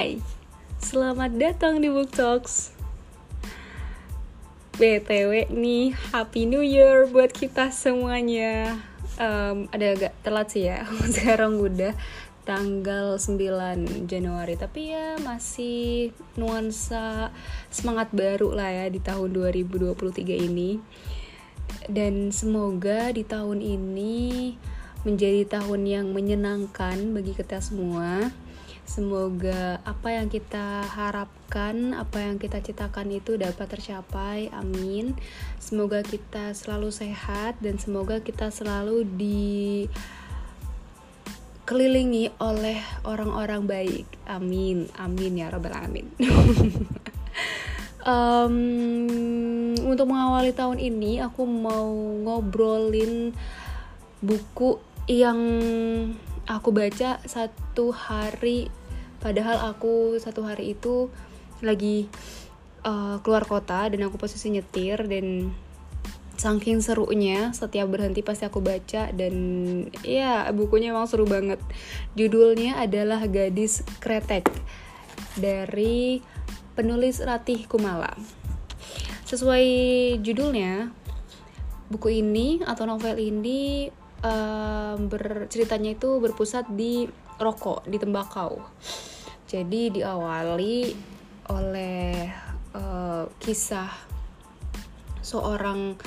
Hai, 0.00 0.16
selamat 0.80 1.36
datang 1.36 1.76
di 1.84 1.92
Book 1.92 2.08
Talks. 2.08 2.72
BTW 4.80 5.52
nih, 5.52 5.92
Happy 5.92 6.48
New 6.48 6.64
Year 6.64 7.04
buat 7.04 7.28
kita 7.28 7.68
semuanya. 7.68 8.80
Um, 9.20 9.68
Ada 9.68 10.00
agak 10.00 10.12
telat 10.24 10.48
sih 10.56 10.72
ya, 10.72 10.88
sekarang 11.20 11.60
udah 11.60 11.92
tanggal 12.48 13.20
9 13.20 14.08
Januari 14.08 14.56
Tapi 14.56 14.96
ya 14.96 15.20
masih 15.20 16.16
nuansa 16.32 17.28
semangat 17.68 18.08
baru 18.16 18.56
lah 18.56 18.72
ya 18.72 18.84
di 18.88 19.04
tahun 19.04 19.36
2023 19.36 20.00
ini. 20.48 20.80
Dan 21.92 22.32
semoga 22.32 23.12
di 23.12 23.28
tahun 23.28 23.60
ini 23.60 24.56
menjadi 25.04 25.44
tahun 25.60 25.84
yang 25.84 26.16
menyenangkan 26.16 27.12
bagi 27.12 27.36
kita 27.36 27.60
semua 27.60 28.32
Semoga 28.90 29.78
apa 29.86 30.18
yang 30.18 30.26
kita 30.26 30.82
harapkan, 30.82 31.94
apa 31.94 32.26
yang 32.26 32.42
kita 32.42 32.58
citakan 32.58 33.14
itu 33.14 33.38
dapat 33.38 33.70
tercapai. 33.70 34.50
Amin. 34.50 35.14
Semoga 35.62 36.02
kita 36.02 36.50
selalu 36.58 36.90
sehat 36.90 37.54
dan 37.62 37.78
semoga 37.78 38.18
kita 38.18 38.50
selalu 38.50 39.06
dikelilingi 41.62 42.34
oleh 42.42 42.82
orang-orang 43.06 43.62
baik. 43.70 44.10
Amin. 44.26 44.90
Amin 44.98 45.38
ya 45.38 45.54
rabbal 45.54 45.70
alamin. 45.70 46.10
um, 48.02 48.58
untuk 49.86 50.10
mengawali 50.10 50.50
tahun 50.50 50.82
ini 50.82 51.22
aku 51.22 51.46
mau 51.46 51.94
ngobrolin 52.26 53.38
buku 54.18 54.82
yang 55.06 55.38
aku 56.50 56.74
baca 56.74 57.22
satu 57.22 57.94
hari 57.94 58.79
padahal 59.20 59.72
aku 59.72 60.16
satu 60.16 60.42
hari 60.44 60.74
itu 60.74 61.12
lagi 61.60 62.08
uh, 62.84 63.20
keluar 63.20 63.44
kota 63.44 63.88
dan 63.88 64.00
aku 64.04 64.16
posisi 64.16 64.48
nyetir 64.48 65.04
dan 65.04 65.52
saking 66.40 66.80
serunya 66.80 67.52
setiap 67.52 67.92
berhenti 67.92 68.24
pasti 68.24 68.48
aku 68.48 68.64
baca 68.64 69.12
dan 69.12 69.34
ya 70.00 70.48
bukunya 70.56 70.96
emang 70.96 71.04
seru 71.04 71.28
banget. 71.28 71.60
Judulnya 72.16 72.80
adalah 72.80 73.20
Gadis 73.28 73.84
Kretek 74.00 74.48
dari 75.36 76.24
penulis 76.72 77.20
Ratih 77.20 77.68
Kumala. 77.68 78.16
Sesuai 79.28 79.68
judulnya 80.24 80.88
buku 81.92 82.24
ini 82.24 82.64
atau 82.64 82.88
novel 82.88 83.20
ini 83.20 83.92
uh, 84.24 84.96
berceritanya 84.96 85.98
itu 85.98 86.24
berpusat 86.24 86.72
di 86.72 87.04
rokok 87.40 87.88
di 87.88 87.96
tembakau 87.96 88.60
jadi 89.50 89.90
diawali 89.90 90.76
oleh 91.50 92.30
uh, 92.78 93.26
kisah 93.42 93.90
seorang 95.20 95.98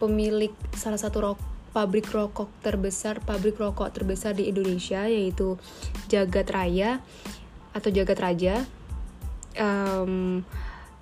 pemilik 0.00 0.54
salah 0.72 0.96
satu 0.96 1.18
rok, 1.20 1.38
pabrik 1.76 2.08
rokok 2.08 2.48
terbesar, 2.64 3.20
pabrik 3.20 3.60
rokok 3.60 3.92
terbesar 3.92 4.32
di 4.32 4.48
Indonesia 4.48 5.04
yaitu 5.04 5.60
Jagat 6.08 6.48
Raya 6.48 7.04
atau 7.76 7.90
Jagat 7.92 8.18
Raja. 8.18 8.64
Um, 9.58 10.46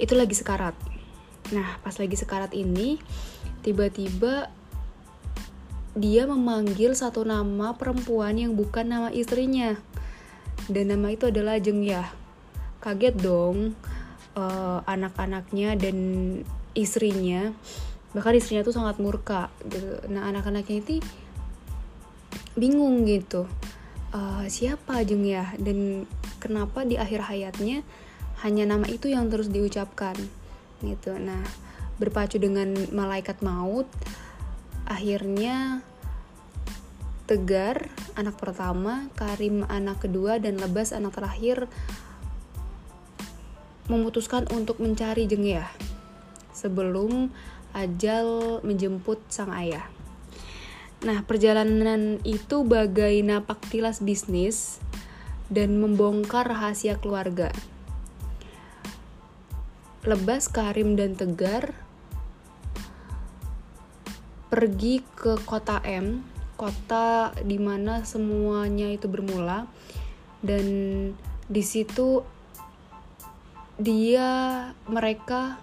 itu 0.01 0.17
lagi 0.17 0.35
sekarat. 0.35 0.75
Nah, 1.55 1.79
pas 1.85 1.95
lagi 2.01 2.17
sekarat 2.19 2.51
ini 2.57 2.99
tiba-tiba 3.63 4.51
dia 5.97 6.29
memanggil 6.29 6.93
satu 6.93 7.25
nama 7.25 7.73
perempuan 7.73 8.37
yang 8.37 8.53
bukan 8.53 8.85
nama 8.85 9.09
istrinya 9.09 9.81
dan 10.69 10.93
nama 10.93 11.15
itu 11.15 11.31
adalah 11.31 11.57
Jengyah. 11.57 12.11
Kaget 12.83 13.17
dong 13.19 13.73
uh, 14.37 14.85
anak-anaknya 14.85 15.79
dan 15.79 15.97
istrinya. 16.77 17.55
Bahkan 18.13 18.37
istrinya 18.37 18.63
tuh 18.67 18.77
sangat 18.77 19.01
murka 19.01 19.49
gitu. 19.67 20.05
Nah, 20.13 20.29
anak-anaknya 20.29 20.77
itu 20.83 20.93
bingung 22.59 23.07
gitu. 23.07 23.49
Uh, 24.11 24.45
siapa 24.51 25.01
Jengyah 25.07 25.55
dan 25.61 26.05
kenapa 26.43 26.85
di 26.85 27.01
akhir 27.01 27.27
hayatnya 27.31 27.87
hanya 28.45 28.69
nama 28.69 28.85
itu 28.91 29.09
yang 29.09 29.33
terus 29.33 29.49
diucapkan 29.49 30.15
gitu. 30.85 31.17
Nah, 31.17 31.41
berpacu 31.97 32.37
dengan 32.37 32.75
malaikat 32.93 33.41
maut 33.41 33.89
akhirnya 34.87 35.83
Tegar 37.27 37.91
anak 38.15 38.39
pertama, 38.39 39.11
Karim 39.19 39.67
anak 39.67 40.07
kedua, 40.07 40.39
dan 40.39 40.63
Lebas 40.63 40.95
anak 40.95 41.19
terakhir 41.19 41.67
memutuskan 43.91 44.47
untuk 44.55 44.79
mencari 44.79 45.27
Jengyah 45.27 45.67
sebelum 46.55 47.35
ajal 47.75 48.59
menjemput 48.63 49.19
sang 49.27 49.51
ayah. 49.51 49.91
Nah, 51.03 51.27
perjalanan 51.27 52.23
itu 52.23 52.63
bagai 52.63 53.21
napak 53.27 53.59
tilas 53.75 53.99
bisnis 53.99 54.79
dan 55.51 55.83
membongkar 55.83 56.47
rahasia 56.47 56.95
keluarga. 56.97 57.51
Lebas, 60.07 60.47
Karim, 60.47 60.95
dan 60.95 61.19
Tegar 61.19 61.75
pergi 64.47 65.03
ke 65.03 65.39
kota 65.43 65.83
M 65.83 66.23
kota 66.57 67.37
di 67.45 67.61
mana 67.61 68.03
semuanya 68.09 68.89
itu 68.89 69.07
bermula 69.07 69.69
dan 70.41 70.65
di 71.47 71.63
situ 71.63 72.25
dia 73.77 74.73
mereka 74.89 75.61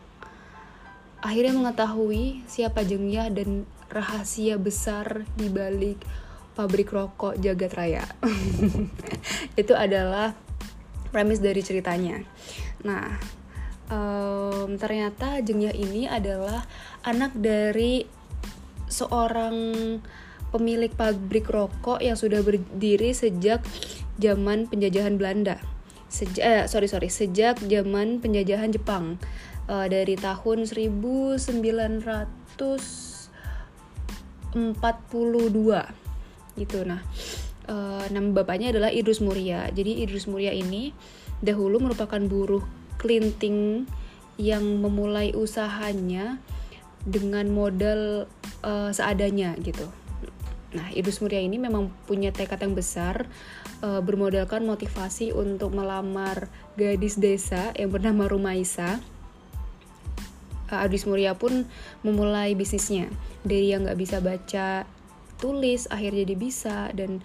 akhirnya 1.23 1.57
mengetahui 1.57 2.45
siapa 2.45 2.85
Jengyah 2.85 3.33
dan 3.33 3.65
rahasia 3.89 4.61
besar 4.61 5.25
di 5.33 5.49
balik 5.49 5.97
pabrik 6.53 6.93
rokok 6.93 7.41
Jagat 7.41 7.73
Raya. 7.73 8.05
itu 9.61 9.73
adalah 9.73 10.37
premis 11.09 11.41
dari 11.41 11.61
ceritanya. 11.65 12.21
Nah, 12.85 13.17
um, 13.89 14.77
ternyata 14.77 15.41
Jengyah 15.41 15.73
ini 15.73 16.05
adalah 16.05 16.65
anak 17.01 17.33
dari 17.33 18.05
seorang 18.93 19.57
pemilik 20.53 20.93
pabrik 20.93 21.49
rokok 21.49 21.97
yang 21.97 22.13
sudah 22.13 22.45
berdiri 22.45 23.09
sejak 23.17 23.65
zaman 24.21 24.69
penjajahan 24.69 25.17
Belanda. 25.17 25.57
Sejak 26.13 26.45
eh, 26.45 26.63
sorry 26.69 26.85
sorry 26.85 27.09
sejak 27.09 27.57
zaman 27.65 28.21
penjajahan 28.21 28.69
Jepang 28.69 29.17
uh, 29.65 29.89
dari 29.89 30.13
tahun 30.13 30.69
1942 30.69 31.17
gitu. 36.53 36.79
Nah, 36.85 37.01
uh, 37.65 38.05
nama 38.13 38.29
bapaknya 38.29 38.69
adalah 38.69 38.93
Idrus 38.93 39.25
Muria. 39.25 39.73
Jadi 39.73 40.05
Idrus 40.05 40.29
Muria 40.29 40.53
ini 40.53 40.93
dahulu 41.41 41.81
merupakan 41.81 42.21
buruh 42.21 42.61
klinting 43.01 43.89
yang 44.37 44.63
memulai 44.81 45.33
usahanya 45.33 46.37
dengan 47.03 47.47
modal 47.51 48.31
uh, 48.63 48.91
seadanya 48.95 49.55
gitu. 49.59 49.87
Nah, 50.73 50.89
Idrus 50.89 51.21
Muria 51.21 51.37
ini 51.37 51.61
memang 51.61 51.93
punya 52.09 52.33
tekad 52.33 52.57
yang 52.65 52.73
besar, 52.73 53.29
uh, 53.85 54.01
bermodalkan 54.01 54.65
motivasi 54.65 55.29
untuk 55.29 55.69
melamar 55.77 56.49
gadis 56.73 57.21
desa 57.21 57.69
yang 57.77 57.93
bernama 57.93 58.25
Rumaisa. 58.25 58.97
Uh, 60.73 60.81
Idrus 60.81 61.05
Muria 61.05 61.37
pun 61.37 61.69
memulai 62.01 62.57
bisnisnya 62.57 63.05
dari 63.45 63.69
yang 63.69 63.85
nggak 63.85 63.99
bisa 64.01 64.17
baca 64.17 64.89
tulis, 65.37 65.85
akhirnya 65.93 66.23
dia 66.25 66.39
bisa 66.39 66.89
dan 66.97 67.21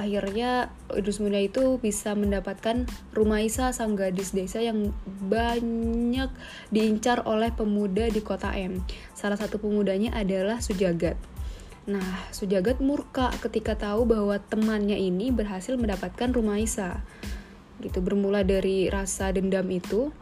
akhirnya 0.00 0.72
Idrus 0.88 1.20
Muria 1.20 1.44
itu 1.44 1.76
bisa 1.76 2.16
mendapatkan 2.16 2.88
Rumaisa 3.12 3.76
sang 3.76 4.00
gadis 4.00 4.32
desa 4.32 4.64
yang 4.64 4.96
banyak 5.28 6.32
diincar 6.72 7.28
oleh 7.28 7.52
pemuda 7.52 8.08
di 8.08 8.24
kota 8.24 8.56
M. 8.56 8.80
Salah 9.12 9.36
satu 9.36 9.60
pemudanya 9.60 10.16
adalah 10.16 10.64
Sujagat. 10.64 11.20
Nah, 11.84 12.24
Sujagat 12.32 12.80
murka 12.80 13.28
ketika 13.44 13.76
tahu 13.76 14.08
bahwa 14.08 14.40
temannya 14.40 14.96
ini 14.96 15.28
berhasil 15.28 15.76
mendapatkan 15.76 16.32
Rumaisa. 16.32 17.04
Gitu, 17.84 18.00
bermula 18.00 18.40
dari 18.40 18.88
rasa 18.88 19.32
dendam 19.32 19.68
itu, 19.68 20.12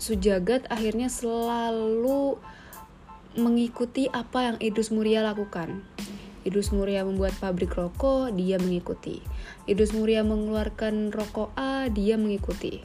Sujagat 0.00 0.66
akhirnya 0.72 1.12
selalu 1.12 2.40
mengikuti 3.36 4.12
apa 4.12 4.52
yang 4.52 4.56
Idrus 4.60 4.92
Muria 4.92 5.24
lakukan. 5.24 5.84
Idrus 6.42 6.74
Muria 6.74 7.06
membuat 7.06 7.32
pabrik 7.38 7.74
rokok, 7.74 8.34
dia 8.34 8.58
mengikuti. 8.58 9.22
Idrus 9.70 9.94
Muria 9.94 10.26
mengeluarkan 10.26 11.14
rokok 11.14 11.54
A, 11.54 11.86
dia 11.88 12.18
mengikuti. 12.18 12.82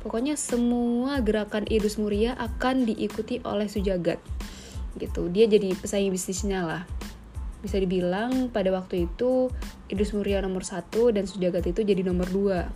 Pokoknya 0.00 0.38
semua 0.38 1.20
gerakan 1.20 1.68
Idrus 1.68 2.00
Muria 2.00 2.38
akan 2.38 2.88
diikuti 2.88 3.42
oleh 3.44 3.68
Sujagat. 3.68 4.22
Gitu. 4.96 5.28
Dia 5.28 5.50
jadi 5.50 5.74
pesaing 5.76 6.14
bisnisnya 6.14 6.64
lah. 6.64 6.82
Bisa 7.60 7.76
dibilang 7.76 8.48
pada 8.48 8.72
waktu 8.72 9.10
itu 9.10 9.52
Idrus 9.92 10.16
Muria 10.16 10.40
nomor 10.40 10.64
satu 10.64 11.12
dan 11.12 11.28
Sujagat 11.28 11.68
itu 11.68 11.84
jadi 11.84 12.00
nomor 12.00 12.30
dua. 12.32 12.70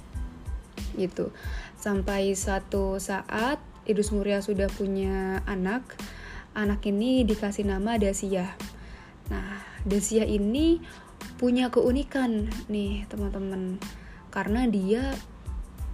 Gitu. 0.99 1.33
Sampai 1.81 2.37
suatu 2.37 3.01
saat 3.01 3.63
Idrus 3.89 4.13
Muria 4.13 4.45
sudah 4.45 4.69
punya 4.73 5.41
anak 5.49 5.85
anak 6.55 6.87
ini 6.87 7.27
dikasih 7.27 7.67
nama 7.67 7.99
Dasia 7.99 8.55
nah 9.27 9.59
Dasia 9.85 10.25
ini 10.25 10.81
punya 11.37 11.69
keunikan 11.69 12.49
nih 12.69 13.05
teman-teman 13.09 13.81
karena 14.33 14.67
dia 14.69 15.15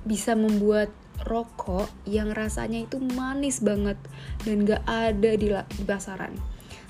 bisa 0.07 0.33
membuat 0.33 0.89
rokok 1.29 1.93
yang 2.09 2.33
rasanya 2.33 2.89
itu 2.89 2.97
manis 2.97 3.61
banget 3.61 4.01
dan 4.49 4.65
gak 4.65 4.81
ada 4.89 5.31
di, 5.37 5.53
di 5.53 5.85
pasaran. 5.85 6.33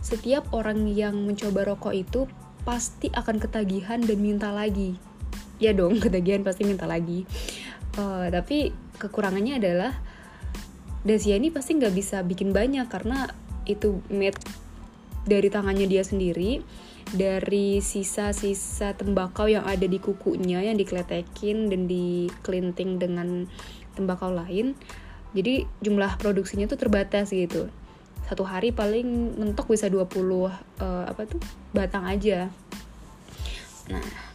Setiap 0.00 0.55
orang 0.55 0.87
yang 0.87 1.26
mencoba 1.26 1.67
rokok 1.67 1.93
itu 1.93 2.31
pasti 2.62 3.11
akan 3.11 3.43
ketagihan 3.43 3.99
dan 3.99 4.19
minta 4.23 4.55
lagi. 4.55 4.94
Ya 5.58 5.75
dong, 5.75 5.99
ketagihan 6.05 6.46
pasti 6.46 6.62
minta 6.62 6.87
lagi. 6.87 7.26
Uh, 7.99 8.31
tapi 8.31 8.70
kekurangannya 9.03 9.58
adalah 9.58 9.93
Dasia 11.00 11.41
ini 11.41 11.49
pasti 11.49 11.81
nggak 11.81 11.94
bisa 11.96 12.20
bikin 12.20 12.53
banyak 12.53 12.85
karena 12.93 13.25
itu 13.64 14.05
made 14.12 14.37
dari 15.25 15.49
tangannya 15.49 15.88
dia 15.88 16.05
sendiri 16.05 16.61
dari 17.10 17.82
sisa-sisa 17.82 18.94
tembakau 18.94 19.50
yang 19.50 19.66
ada 19.66 19.86
di 19.86 19.98
kukunya 19.98 20.62
yang 20.62 20.78
dikletekin 20.78 21.66
dan 21.66 21.90
dikelinting 21.90 23.02
dengan 23.02 23.50
tembakau 23.98 24.30
lain. 24.30 24.78
Jadi 25.34 25.66
jumlah 25.82 26.18
produksinya 26.18 26.66
tuh 26.70 26.78
terbatas 26.78 27.34
gitu. 27.34 27.70
Satu 28.26 28.46
hari 28.46 28.70
paling 28.70 29.38
mentok 29.38 29.74
bisa 29.74 29.90
20 29.90 29.98
uh, 29.98 30.50
eh, 30.50 31.04
apa 31.10 31.22
tuh 31.26 31.42
batang 31.74 32.06
aja. 32.06 32.50
Nah 33.90 34.30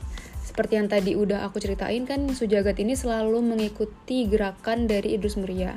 seperti 0.56 0.80
yang 0.80 0.88
tadi 0.88 1.20
udah 1.20 1.44
aku 1.44 1.60
ceritain 1.60 2.08
kan 2.08 2.32
Sujagat 2.32 2.80
ini 2.80 2.96
selalu 2.96 3.44
mengikuti 3.44 4.24
gerakan 4.24 4.88
dari 4.88 5.20
Idrus 5.20 5.36
Muria. 5.36 5.76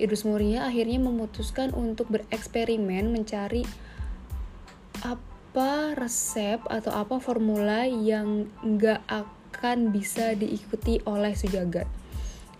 Idrus 0.00 0.24
Muria 0.24 0.64
akhirnya 0.64 0.96
memutuskan 0.96 1.76
untuk 1.76 2.08
bereksperimen 2.08 3.12
mencari 3.12 3.68
apa 5.48 5.96
resep 5.96 6.60
atau 6.68 6.92
apa 6.92 7.16
formula 7.24 7.88
yang 7.88 8.52
nggak 8.60 9.00
akan 9.08 9.88
bisa 9.88 10.36
diikuti 10.36 11.00
oleh 11.08 11.32
sejagat 11.32 11.88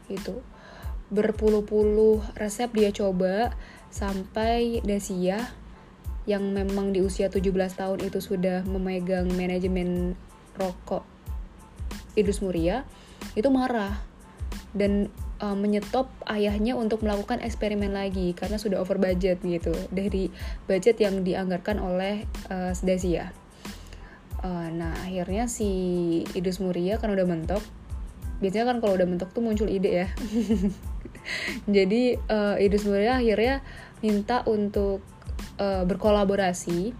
itu 0.08 0.40
berpuluh-puluh 1.12 2.25
resep 2.40 2.73
dia 2.73 2.88
coba 2.88 3.52
sampai 3.93 4.81
Dasia 4.81 5.52
yang 6.25 6.49
memang 6.49 6.96
di 6.96 7.05
usia 7.05 7.29
17 7.29 7.44
tahun 7.76 8.00
itu 8.05 8.25
sudah 8.25 8.64
memegang 8.64 9.29
manajemen 9.37 10.17
rokok 10.56 11.05
Idus 12.19 12.43
Muria 12.43 12.82
itu 13.38 13.46
marah. 13.49 14.02
Dan 14.75 15.08
uh, 15.43 15.56
menyetop 15.56 16.11
ayahnya 16.26 16.75
untuk 16.75 17.02
melakukan 17.02 17.43
eksperimen 17.43 17.94
lagi 17.94 18.35
karena 18.35 18.58
sudah 18.58 18.82
over 18.82 18.99
budget 18.99 19.40
gitu 19.43 19.75
dari 19.90 20.31
budget 20.67 20.99
yang 20.99 21.23
dianggarkan 21.23 21.79
oleh 21.79 22.26
uh, 22.50 22.75
Dasia. 22.75 23.31
Uh, 24.38 24.70
nah 24.70 24.94
akhirnya 25.02 25.50
si 25.50 25.70
Idus 26.35 26.62
Muria 26.62 26.99
kan 27.02 27.11
udah 27.11 27.26
mentok. 27.26 27.62
Biasanya 28.38 28.70
kan 28.70 28.79
kalau 28.79 28.94
udah 28.94 29.08
mentok 29.11 29.35
tuh 29.35 29.43
muncul 29.43 29.67
ide 29.67 30.06
ya. 30.06 30.08
Jadi 31.76 32.14
uh, 32.31 32.55
Idus 32.62 32.87
Muria 32.87 33.19
akhirnya 33.19 33.67
minta 33.99 34.46
untuk 34.46 35.02
uh, 35.58 35.82
berkolaborasi 35.82 36.94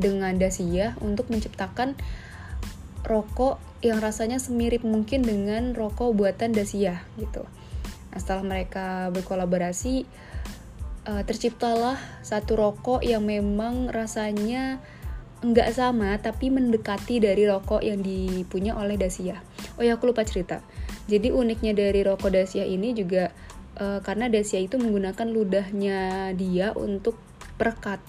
dengan 0.00 0.32
Dasia 0.40 0.96
untuk 1.04 1.28
menciptakan 1.28 1.92
rokok 3.04 3.69
yang 3.80 3.98
rasanya 3.98 4.36
semirip 4.36 4.84
mungkin 4.84 5.24
dengan 5.24 5.72
rokok 5.72 6.12
buatan 6.12 6.52
Dacia 6.52 7.04
gitu. 7.16 7.48
Nah, 8.10 8.18
setelah 8.18 8.44
mereka 8.44 9.08
berkolaborasi, 9.14 10.04
uh, 11.08 11.22
terciptalah 11.24 11.96
satu 12.20 12.58
rokok 12.58 13.00
yang 13.00 13.24
memang 13.24 13.88
rasanya 13.88 14.82
nggak 15.40 15.72
sama 15.72 16.20
tapi 16.20 16.52
mendekati 16.52 17.16
dari 17.16 17.48
rokok 17.48 17.80
yang 17.80 18.04
dipunya 18.04 18.76
oleh 18.76 19.00
Dacia. 19.00 19.40
Oh 19.80 19.84
ya 19.84 19.96
aku 19.96 20.12
lupa 20.12 20.28
cerita. 20.28 20.60
Jadi 21.08 21.32
uniknya 21.32 21.72
dari 21.72 22.04
rokok 22.04 22.28
Dacia 22.28 22.68
ini 22.68 22.92
juga 22.92 23.32
uh, 23.80 24.04
karena 24.04 24.28
Dacia 24.28 24.60
itu 24.60 24.76
menggunakan 24.76 25.24
ludahnya 25.24 26.30
dia 26.36 26.76
untuk 26.76 27.16
perekat. 27.56 28.04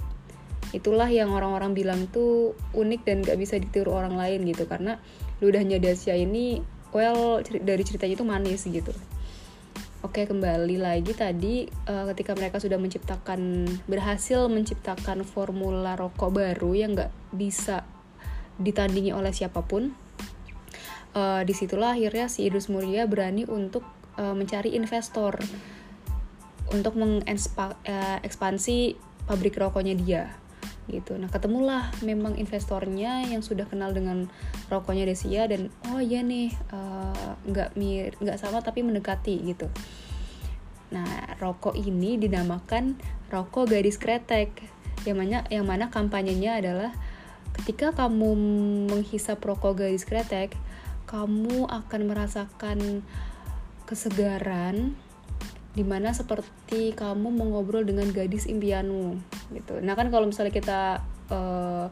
Itulah 0.75 1.07
yang 1.07 1.31
orang-orang 1.31 1.71
bilang 1.75 2.07
tuh 2.12 2.56
unik 2.75 3.01
dan 3.03 3.23
gak 3.23 3.35
bisa 3.35 3.59
ditiru 3.59 3.91
orang 3.91 4.15
lain 4.15 4.47
gitu 4.47 4.63
karena 4.68 5.00
ludahnya 5.41 5.81
Dacia 5.81 6.15
ini 6.15 6.61
well 6.93 7.41
dari 7.41 7.83
ceritanya 7.83 8.13
itu 8.15 8.25
manis 8.25 8.63
gitu. 8.63 8.93
Oke 10.01 10.25
kembali 10.25 10.81
lagi 10.81 11.13
tadi 11.13 11.69
uh, 11.85 12.09
ketika 12.09 12.33
mereka 12.33 12.57
sudah 12.57 12.81
menciptakan 12.81 13.69
berhasil 13.85 14.49
menciptakan 14.49 15.21
formula 15.21 15.93
rokok 15.93 16.33
baru 16.33 16.73
yang 16.73 16.97
nggak 16.97 17.13
bisa 17.33 17.85
ditandingi 18.57 19.13
oleh 19.13 19.29
siapa 19.29 19.61
pun 19.61 19.93
uh, 21.13 21.41
di 21.45 21.53
situlah 21.53 21.94
akhirnya 21.94 22.33
si 22.33 22.49
Idrus 22.49 22.65
Muria 22.73 23.05
berani 23.05 23.45
untuk 23.45 23.85
uh, 24.17 24.33
mencari 24.33 24.73
investor 24.73 25.37
untuk 26.73 26.97
mengekspansi 26.97 28.77
pabrik 29.29 29.53
rokoknya 29.53 29.94
dia 29.94 30.33
gitu. 30.89 31.13
Nah 31.18 31.30
ketemulah 31.30 31.94
memang 32.01 32.39
investornya 32.39 33.22
yang 33.28 33.45
sudah 33.45 33.69
kenal 33.69 33.94
dengan 33.94 34.31
rokoknya 34.72 35.06
Desia 35.06 35.45
dan 35.45 35.69
oh 35.92 36.01
iya 36.01 36.25
nih 36.25 36.50
eh, 36.54 37.31
nggak 37.45 37.69
uh, 37.74 37.78
mir 37.78 38.18
nggak 38.18 38.39
sama 38.42 38.66
tapi 38.66 38.81
mendekati 38.81 39.38
gitu. 39.45 39.69
Nah 40.92 41.38
rokok 41.38 41.78
ini 41.78 42.18
dinamakan 42.18 42.98
rokok 43.30 43.78
gadis 43.78 44.01
kretek 44.01 44.51
yang 45.06 45.18
mana 45.18 45.45
yang 45.50 45.66
mana 45.66 45.89
kampanyenya 45.89 46.62
adalah 46.62 46.92
ketika 47.62 47.92
kamu 47.94 48.33
menghisap 48.89 49.42
rokok 49.42 49.86
gadis 49.86 50.06
kretek 50.07 50.54
kamu 51.10 51.68
akan 51.68 52.01
merasakan 52.07 53.04
kesegaran 53.83 54.95
di 55.71 55.88
mana 55.88 56.12
seperti 56.12 56.91
kamu 56.91 57.31
mengobrol 57.31 57.88
dengan 57.88 58.12
gadis 58.12 58.44
impianmu 58.44 59.15
gitu. 59.56 59.79
Nah 59.79 59.95
kan 59.95 60.12
kalau 60.12 60.27
misalnya 60.27 60.51
kita 60.51 61.00
uh, 61.31 61.88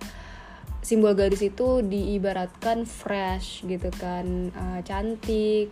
simbol 0.84 1.16
gadis 1.16 1.40
itu 1.40 1.80
diibaratkan 1.80 2.84
fresh 2.84 3.64
gitu 3.64 3.88
kan 3.96 4.52
uh, 4.52 4.80
cantik 4.84 5.72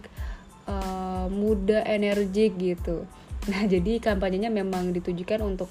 uh, 0.72 1.28
muda 1.28 1.84
energik 1.84 2.56
gitu. 2.56 3.04
Nah 3.52 3.68
jadi 3.74 4.00
kampanyenya 4.00 4.56
memang 4.56 4.96
ditujukan 4.96 5.44
untuk 5.44 5.68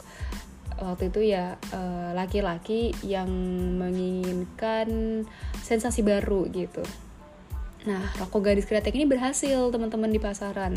waktu 0.76 1.08
itu 1.08 1.32
ya 1.32 1.56
laki-laki 2.12 2.92
uh, 2.92 3.16
yang 3.16 3.32
menginginkan 3.80 5.24
sensasi 5.64 6.04
baru 6.04 6.52
gitu. 6.52 6.84
Nah 7.88 8.12
rokok 8.20 8.52
gadis 8.52 8.68
kreatif 8.68 8.92
ini 8.92 9.08
berhasil 9.08 9.72
teman-teman 9.72 10.12
di 10.12 10.20
pasaran 10.20 10.76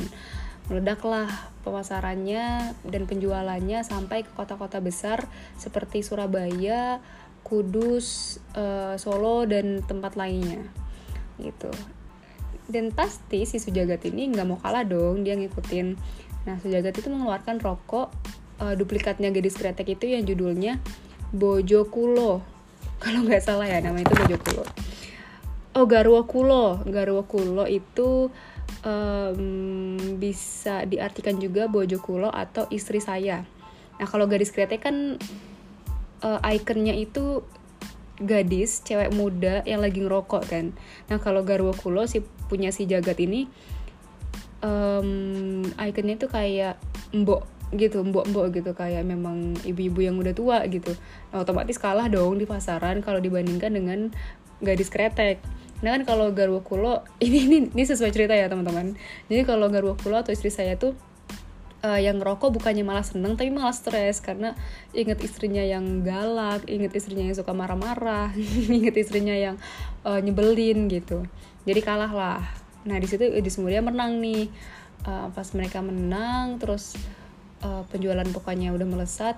meledaklah 0.69 1.27
pemasarannya 1.65 2.77
dan 2.85 3.03
penjualannya 3.09 3.81
sampai 3.81 4.23
ke 4.23 4.31
kota-kota 4.37 4.77
besar 4.79 5.25
seperti 5.57 6.05
Surabaya, 6.05 7.01
Kudus, 7.41 8.37
uh, 8.53 8.93
Solo 9.01 9.49
dan 9.49 9.81
tempat 9.83 10.13
lainnya 10.13 10.69
gitu. 11.41 11.73
Dan 12.69 12.93
pasti 12.93 13.49
si 13.49 13.57
Sujagat 13.57 14.05
ini 14.05 14.29
nggak 14.29 14.45
mau 14.45 14.61
kalah 14.61 14.85
dong, 14.85 15.25
dia 15.25 15.33
ngikutin. 15.33 15.97
Nah 16.45 16.55
Sujagat 16.61 16.93
itu 16.93 17.09
mengeluarkan 17.09 17.57
rokok 17.57 18.13
uh, 18.61 18.77
duplikatnya 18.77 19.33
gadis 19.33 19.57
kretek 19.57 19.97
itu 19.97 20.05
yang 20.13 20.21
judulnya 20.23 20.77
Bojo 21.33 21.89
Kulo. 21.89 22.45
Kalau 23.03 23.25
nggak 23.25 23.41
salah 23.41 23.65
ya 23.65 23.81
nama 23.81 23.97
itu 23.97 24.13
Bojo 24.13 24.37
Kulo. 24.37 24.63
Oh 25.79 25.87
Garwa 25.87 26.27
Kulo, 26.27 26.83
Garwa 26.83 27.23
Kulo 27.23 27.63
itu 27.63 28.27
um, 28.83 29.95
bisa 30.19 30.83
diartikan 30.83 31.39
juga 31.39 31.71
bojo 31.71 32.03
kulo 32.03 32.27
atau 32.27 32.67
istri 32.67 32.99
saya. 32.99 33.47
Nah 33.95 34.07
kalau 34.11 34.27
gadis 34.27 34.51
kreatif 34.51 34.83
kan 34.83 35.15
uh, 36.19 36.39
ikonnya 36.51 36.99
itu 36.99 37.47
gadis 38.19 38.83
cewek 38.83 39.15
muda 39.15 39.63
yang 39.63 39.79
lagi 39.79 40.03
ngerokok 40.03 40.43
kan. 40.51 40.75
Nah 41.07 41.15
kalau 41.23 41.47
garwo 41.47 41.71
kulo 41.71 42.03
si 42.11 42.19
punya 42.51 42.75
si 42.75 42.83
jagat 42.83 43.15
ini 43.23 43.47
um, 44.59 45.63
ikonnya 45.79 46.19
itu 46.19 46.27
kayak 46.27 46.75
mbok 47.15 47.47
gitu 47.69 48.01
mbok-mbok 48.01 48.49
gitu 48.51 48.73
kayak 48.73 49.05
memang 49.05 49.55
ibu-ibu 49.61 50.01
yang 50.01 50.17
udah 50.17 50.33
tua 50.33 50.65
gitu 50.73 50.89
nah, 51.29 51.45
otomatis 51.45 51.77
kalah 51.77 52.09
dong 52.09 52.41
di 52.41 52.49
pasaran 52.49 53.05
kalau 53.05 53.21
dibandingkan 53.21 53.69
dengan 53.77 54.09
gadis 54.57 54.89
kretek 54.89 55.37
Nah 55.79 55.95
kan 55.95 56.03
kalau 56.03 56.31
garwa 56.35 56.59
kulo 56.63 57.03
ini 57.25 57.47
ini 57.47 57.57
ini 57.71 57.83
sesuai 57.83 58.11
cerita 58.11 58.35
ya 58.35 58.51
teman-teman. 58.51 58.95
Jadi 59.31 59.41
kalau 59.47 59.67
garwa 59.71 59.95
kulo 59.95 60.19
atau 60.19 60.31
istri 60.31 60.51
saya 60.51 60.75
tuh 60.75 60.97
uh, 61.83 61.99
yang 61.99 62.19
ngerokok 62.19 62.55
bukannya 62.55 62.83
malah 62.83 63.03
seneng 63.03 63.35
tapi 63.39 63.51
malah 63.51 63.75
stres 63.75 64.19
karena 64.19 64.55
inget 64.91 65.19
istrinya 65.23 65.63
yang 65.63 66.03
galak, 66.03 66.67
inget 66.67 66.91
istrinya 66.95 67.29
yang 67.29 67.37
suka 67.37 67.55
marah-marah, 67.55 68.35
inget 68.77 68.95
istrinya 68.95 69.35
yang 69.35 69.55
uh, 70.03 70.19
nyebelin 70.19 70.91
gitu. 70.91 71.23
Jadi 71.63 71.79
kalah 71.83 72.11
lah 72.11 72.41
nah 72.87 72.95
di 72.95 73.07
situ 73.11 73.27
Idris 73.27 73.59
Muria 73.59 73.83
menang 73.83 74.23
nih 74.23 74.47
uh, 75.03 75.27
pas 75.35 75.47
mereka 75.51 75.83
menang 75.83 76.57
terus 76.63 76.95
uh, 77.59 77.83
penjualan 77.91 78.23
pokoknya 78.31 78.71
udah 78.71 78.87
melesat 78.87 79.35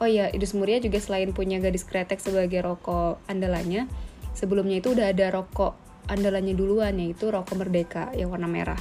oh 0.00 0.08
ya 0.08 0.32
Idris 0.32 0.56
Muria 0.56 0.80
juga 0.80 0.96
selain 0.96 1.36
punya 1.36 1.60
gadis 1.60 1.84
kretek 1.84 2.16
sebagai 2.16 2.64
rokok 2.64 3.20
andalannya 3.28 3.90
sebelumnya 4.38 4.78
itu 4.78 4.94
udah 4.94 5.10
ada 5.10 5.34
rokok 5.34 5.74
andalannya 6.06 6.54
duluan 6.54 6.94
yaitu 7.02 7.26
rokok 7.34 7.58
merdeka 7.58 8.14
yang 8.14 8.30
warna 8.30 8.46
merah 8.46 8.78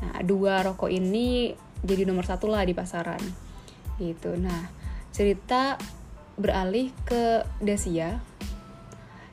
nah 0.00 0.24
dua 0.24 0.64
rokok 0.64 0.88
ini 0.88 1.52
jadi 1.84 2.08
nomor 2.08 2.24
satu 2.24 2.48
lah 2.48 2.64
di 2.64 2.72
pasaran 2.72 3.20
gitu 4.00 4.32
nah 4.40 4.72
cerita 5.12 5.76
beralih 6.40 6.88
ke 7.04 7.44
Dasia 7.60 8.16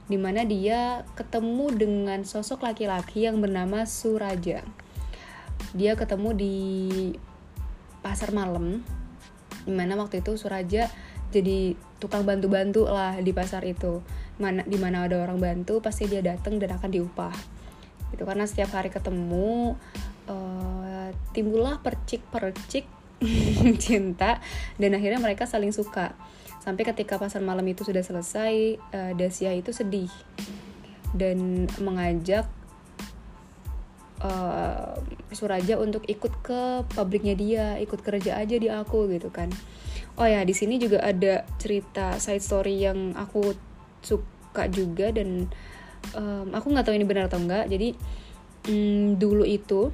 di 0.05 0.17
mana 0.21 0.45
dia 0.45 1.01
ketemu 1.17 1.73
dengan 1.73 2.19
sosok 2.21 2.61
laki-laki 2.61 3.25
yang 3.25 3.41
bernama 3.41 3.89
Suraja. 3.89 4.61
Dia 5.73 5.97
ketemu 5.97 6.29
di 6.37 6.57
pasar 8.05 8.29
malam, 8.29 8.85
di 9.65 9.73
mana 9.73 9.97
waktu 9.97 10.21
itu 10.21 10.37
Suraja 10.37 10.93
jadi 11.33 11.73
tukang 11.97 12.21
bantu-bantu 12.21 12.85
lah 12.85 13.17
di 13.17 13.33
pasar 13.33 13.65
itu. 13.65 14.05
Mana 14.41 14.61
di 14.67 14.75
mana 14.75 15.07
ada 15.07 15.21
orang 15.21 15.39
bantu 15.39 15.79
pasti 15.79 16.09
dia 16.09 16.19
datang 16.19 16.59
dan 16.59 16.75
akan 16.75 16.89
diupah. 16.91 17.35
Itu 18.11 18.23
karena 18.27 18.45
setiap 18.47 18.75
hari 18.75 18.91
ketemu 18.91 19.75
uh, 20.27 21.09
timbullah 21.31 21.79
percik-percik 21.79 22.87
cinta 23.83 24.43
dan 24.75 24.91
akhirnya 24.91 25.23
mereka 25.23 25.47
saling 25.47 25.71
suka 25.71 26.13
Sampai 26.65 26.81
ketika 26.81 27.21
pasar 27.21 27.45
malam 27.45 27.61
itu 27.69 27.85
sudah 27.85 28.01
selesai, 28.01 28.81
uh, 28.89 29.13
Dasia 29.13 29.53
itu 29.53 29.69
sedih 29.69 30.09
dan 31.13 31.69
mengajak 31.77 32.49
uh, 34.25 34.97
Suraja 35.29 35.77
untuk 35.77 36.01
ikut 36.09 36.33
ke 36.41 36.81
pabriknya 36.97 37.37
dia, 37.37 37.77
ikut 37.77 38.01
kerja 38.01 38.41
aja 38.41 38.57
di 38.57 38.65
aku 38.65 39.05
gitu 39.13 39.29
kan. 39.29 39.53
Oh 40.17 40.25
ya, 40.25 40.41
di 40.41 40.57
sini 40.57 40.81
juga 40.81 41.05
ada 41.05 41.45
cerita 41.61 42.17
side 42.17 42.41
story 42.41 42.81
yang 42.81 43.13
aku 43.13 43.53
suka 44.05 44.69
juga 44.69 45.09
dan 45.09 45.49
um, 46.13 46.53
aku 46.53 46.69
nggak 46.69 46.85
tahu 46.85 46.95
ini 46.95 47.05
benar 47.09 47.27
atau 47.27 47.41
enggak. 47.41 47.65
Jadi 47.65 47.97
um, 48.69 49.17
dulu 49.17 49.43
itu 49.43 49.89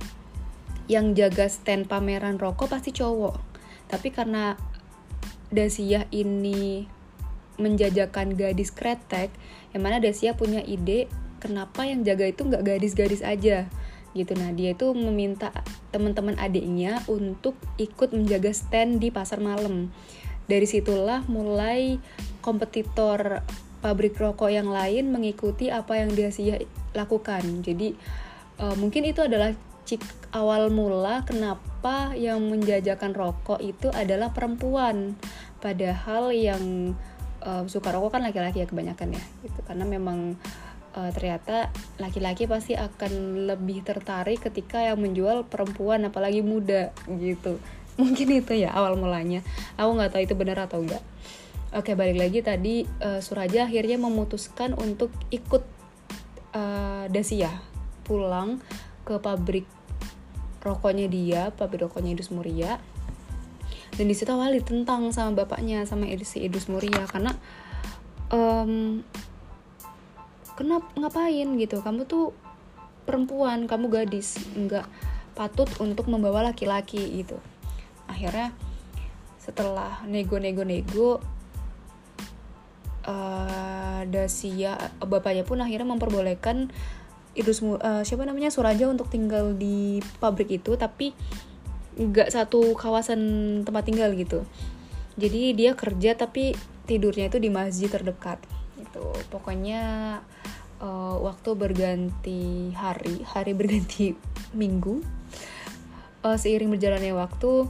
yang 0.91 1.15
jaga 1.15 1.47
stand 1.47 1.87
pameran 1.87 2.35
rokok 2.35 2.67
pasti 2.67 2.91
cowok. 2.91 3.39
Tapi 3.87 4.11
karena 4.11 4.59
Dasia 5.51 6.07
ini 6.15 6.87
menjajakan 7.59 8.39
gadis 8.39 8.71
kretek 8.71 9.31
yang 9.75 9.83
mana 9.83 9.99
Dasia 9.99 10.35
punya 10.35 10.63
ide 10.63 11.11
kenapa 11.43 11.83
yang 11.83 12.05
jaga 12.07 12.29
itu 12.31 12.47
nggak 12.47 12.63
gadis-gadis 12.63 13.21
aja 13.21 13.67
gitu 14.11 14.35
nah 14.35 14.51
dia 14.51 14.75
itu 14.75 14.91
meminta 14.91 15.55
teman-teman 15.95 16.35
adiknya 16.35 16.99
untuk 17.07 17.55
ikut 17.79 18.11
menjaga 18.11 18.51
stand 18.51 18.99
di 18.99 19.07
pasar 19.07 19.39
malam 19.39 19.91
dari 20.51 20.67
situlah 20.67 21.23
mulai 21.31 21.99
kompetitor 22.43 23.39
pabrik 23.81 24.15
rokok 24.15 24.53
yang 24.53 24.69
lain 24.69 25.09
mengikuti 25.09 25.73
apa 25.73 25.97
yang 25.97 26.13
Dasia 26.13 26.61
lakukan. 26.93 27.65
Jadi 27.65 27.97
uh, 28.61 28.77
mungkin 28.77 29.09
itu 29.09 29.25
adalah 29.25 29.51
cik 29.89 30.31
awal 30.37 30.69
mula 30.69 31.25
kenapa 31.25 32.13
yang 32.13 32.39
menjajakan 32.47 33.11
rokok 33.11 33.59
itu 33.59 33.89
adalah 33.91 34.29
perempuan. 34.31 35.17
Padahal 35.59 36.31
yang 36.31 36.95
uh, 37.41 37.65
suka 37.65 37.89
rokok 37.89 38.15
kan 38.15 38.23
laki-laki 38.23 38.61
ya 38.63 38.69
kebanyakan 38.69 39.17
ya 39.17 39.23
gitu. 39.41 39.59
Karena 39.65 39.83
memang 39.89 40.37
uh, 40.93 41.09
ternyata 41.11 41.73
laki-laki 41.97 42.45
pasti 42.45 42.77
akan 42.77 43.45
lebih 43.49 43.81
tertarik 43.81 44.45
ketika 44.45 44.85
yang 44.85 45.01
menjual 45.01 45.49
perempuan 45.49 46.05
apalagi 46.05 46.45
muda 46.45 46.93
gitu. 47.09 47.57
Mungkin 47.99 48.29
itu 48.45 48.53
ya 48.55 48.71
awal 48.77 48.95
mulanya. 48.95 49.41
Aku 49.75 49.97
nggak 49.97 50.15
tahu 50.15 50.21
itu 50.23 50.35
benar 50.37 50.69
atau 50.69 50.85
enggak 50.85 51.01
oke 51.71 51.91
balik 51.95 52.17
lagi 52.19 52.39
tadi 52.43 52.83
uh, 53.03 53.19
Suraja 53.23 53.67
akhirnya 53.67 53.95
memutuskan 53.99 54.75
untuk 54.75 55.11
ikut 55.31 55.63
uh, 56.55 57.05
Dasia 57.07 57.51
pulang 58.03 58.59
ke 59.07 59.17
pabrik 59.17 59.65
rokoknya 60.61 61.09
dia 61.09 61.41
pabrik 61.55 61.89
rokoknya 61.89 62.15
Idus 62.15 62.29
Muria. 62.29 62.77
Dan 63.91 64.07
di 64.07 64.15
situ 64.15 64.31
awal 64.31 64.55
ditentang 64.55 65.11
sama 65.11 65.43
bapaknya 65.43 65.83
sama 65.83 66.07
si 66.23 66.47
Idris 66.47 66.71
Muria 66.71 67.03
karena 67.11 67.35
um, 68.31 69.03
kenapa 70.55 70.87
ngapain? 70.95 71.59
gitu. 71.59 71.83
Kamu 71.83 72.07
tuh 72.07 72.31
perempuan 73.03 73.67
kamu 73.67 73.91
gadis 73.91 74.39
nggak 74.55 74.87
patut 75.35 75.67
untuk 75.83 76.07
membawa 76.07 76.53
laki-laki 76.53 77.03
gitu. 77.19 77.35
Akhirnya 78.07 78.55
setelah 79.41 80.05
nego-nego-nego 80.07 81.19
uh, 83.05 84.01
Dasia 84.09 84.77
bapaknya 85.01 85.45
pun 85.45 85.61
akhirnya 85.61 85.87
memperbolehkan 85.87 86.73
Idrus 87.31 87.63
uh, 87.63 88.03
siapa 88.03 88.27
namanya 88.27 88.51
Suraja 88.51 88.91
untuk 88.91 89.07
tinggal 89.07 89.55
di 89.55 90.03
pabrik 90.19 90.51
itu 90.51 90.75
tapi 90.75 91.15
nggak 91.95 92.27
satu 92.27 92.75
kawasan 92.75 93.21
tempat 93.63 93.87
tinggal 93.87 94.11
gitu. 94.15 94.43
Jadi 95.15 95.55
dia 95.55 95.71
kerja 95.75 96.15
tapi 96.15 96.55
tidurnya 96.87 97.31
itu 97.31 97.39
di 97.39 97.47
masjid 97.47 97.87
terdekat 97.87 98.41
itu 98.75 99.05
pokoknya 99.31 99.81
uh, 100.81 101.15
waktu 101.21 101.49
berganti 101.55 102.73
hari 102.75 103.23
hari 103.23 103.53
berganti 103.55 104.17
minggu 104.61 104.99
uh, 106.25 106.35
seiring 106.35 106.73
berjalannya 106.73 107.13
waktu 107.15 107.69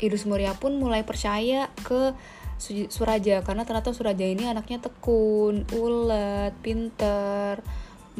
Idus 0.00 0.24
Muria 0.24 0.56
pun 0.56 0.80
mulai 0.80 1.04
percaya 1.04 1.68
ke 1.84 2.16
Suraja 2.60 3.40
karena 3.40 3.64
ternyata 3.64 3.96
Suraja 3.96 4.22
ini 4.28 4.44
anaknya 4.44 4.84
tekun, 4.84 5.64
ulet, 5.72 6.52
pinter, 6.60 7.64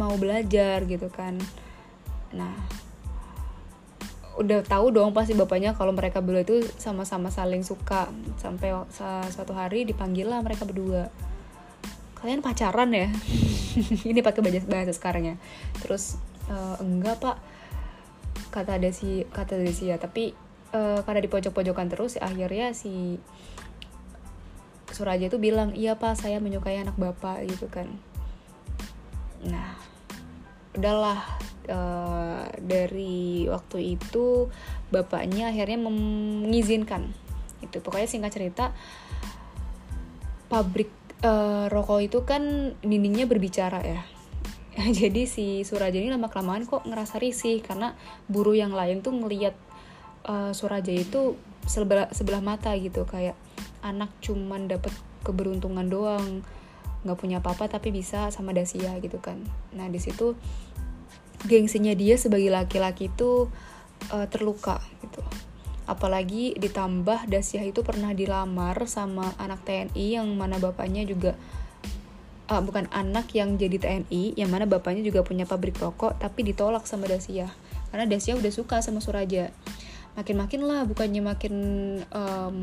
mau 0.00 0.16
belajar 0.16 0.88
gitu 0.88 1.12
kan. 1.12 1.37
Nah, 2.32 2.56
udah 4.40 4.64
tahu 4.64 4.97
dong 4.97 5.12
pasti 5.12 5.37
bapaknya 5.37 5.76
kalau 5.76 5.92
mereka 5.92 6.25
berdua 6.25 6.40
itu 6.40 6.64
sama-sama 6.80 7.28
saling 7.28 7.61
suka. 7.61 8.09
Sampai 8.40 8.73
suatu 9.28 9.52
hari 9.52 9.85
dipanggil 9.85 10.25
lah 10.25 10.40
mereka 10.40 10.64
berdua. 10.64 11.12
Kalian 12.16 12.40
pacaran 12.40 12.88
ya? 12.97 13.12
Ini 14.11 14.25
pakai 14.25 14.40
bahasa 14.40 14.64
bahasa 14.64 14.92
sekarang 14.97 15.25
ya. 15.28 15.37
Terus 15.85 16.16
e, 16.49 16.56
enggak 16.80 17.20
pak. 17.20 17.37
Kata 18.49 18.80
ada 18.80 18.88
si 18.90 19.28
kata 19.28 19.61
Desi 19.61 19.92
ya 19.92 20.00
tapi 20.00 20.32
e, 20.73 20.80
karena 21.04 21.20
di 21.20 21.28
pojok-pojokan 21.28 21.92
terus 21.92 22.16
akhirnya 22.16 22.73
si 22.73 23.20
Suraja 24.90 25.30
itu 25.30 25.38
bilang 25.38 25.73
iya 25.75 25.97
pak 25.97 26.18
saya 26.18 26.42
menyukai 26.42 26.78
anak 26.82 26.99
bapak 26.99 27.47
gitu 27.47 27.66
kan. 27.70 27.88
Nah 29.47 29.78
udahlah 30.75 31.18
uh, 31.66 32.47
dari 32.62 33.47
waktu 33.50 33.99
itu 33.99 34.50
bapaknya 34.90 35.50
akhirnya 35.50 35.78
mengizinkan. 35.82 37.11
Itu 37.62 37.82
pokoknya 37.82 38.09
singkat 38.11 38.32
cerita 38.35 38.64
pabrik 40.50 40.90
uh, 41.23 41.70
rokok 41.70 42.00
itu 42.02 42.18
kan 42.26 42.75
dindingnya 42.82 43.26
berbicara 43.30 43.80
ya. 43.82 44.02
Jadi 44.99 45.26
si 45.26 45.62
Suraja 45.66 45.99
ini 45.99 46.11
lama 46.11 46.30
kelamaan 46.30 46.66
kok 46.66 46.87
ngerasa 46.87 47.18
risih 47.23 47.62
karena 47.62 47.94
buruh 48.26 48.54
yang 48.54 48.75
lain 48.75 49.02
tuh 49.02 49.14
ngelihat 49.14 49.54
uh, 50.26 50.50
Suraja 50.54 50.90
itu 50.90 51.38
sebelah 51.68 52.09
sebelah 52.11 52.40
mata 52.40 52.73
gitu 52.78 53.04
kayak 53.04 53.37
anak 53.81 54.13
cuman 54.25 54.69
dapat 54.69 54.93
keberuntungan 55.25 55.87
doang 55.89 56.45
nggak 57.01 57.17
punya 57.17 57.41
apa-apa 57.41 57.69
tapi 57.81 57.93
bisa 57.93 58.29
sama 58.29 58.53
Dasia 58.53 58.93
gitu 59.01 59.21
kan. 59.21 59.41
Nah 59.73 59.89
di 59.89 59.97
situ 59.97 60.37
gengsinya 61.49 61.97
dia 61.97 62.21
sebagai 62.21 62.53
laki-laki 62.53 63.09
itu 63.09 63.49
uh, 64.13 64.27
terluka 64.29 64.81
gitu. 65.01 65.25
Apalagi 65.89 66.55
ditambah 66.55 67.27
Dasyah 67.27 67.67
itu 67.67 67.81
pernah 67.83 68.13
dilamar 68.13 68.85
sama 68.87 69.33
anak 69.41 69.65
TNI 69.65 70.21
yang 70.21 70.29
mana 70.37 70.61
bapaknya 70.61 71.03
juga 71.09 71.35
uh, 72.53 72.61
bukan 72.61 72.87
anak 72.93 73.33
yang 73.33 73.57
jadi 73.57 73.81
TNI 73.81 74.37
yang 74.37 74.53
mana 74.53 74.69
bapaknya 74.69 75.01
juga 75.01 75.25
punya 75.25 75.49
pabrik 75.49 75.81
rokok 75.81 76.21
tapi 76.21 76.45
ditolak 76.45 76.85
sama 76.85 77.09
Dasyah 77.09 77.49
karena 77.91 78.05
Dasyah 78.07 78.39
udah 78.39 78.53
suka 78.53 78.77
sama 78.85 79.03
Suraja. 79.03 79.51
Makin-makin 80.15 80.63
lah 80.67 80.85
bukannya 80.87 81.23
makin 81.23 81.55
um, 82.11 82.59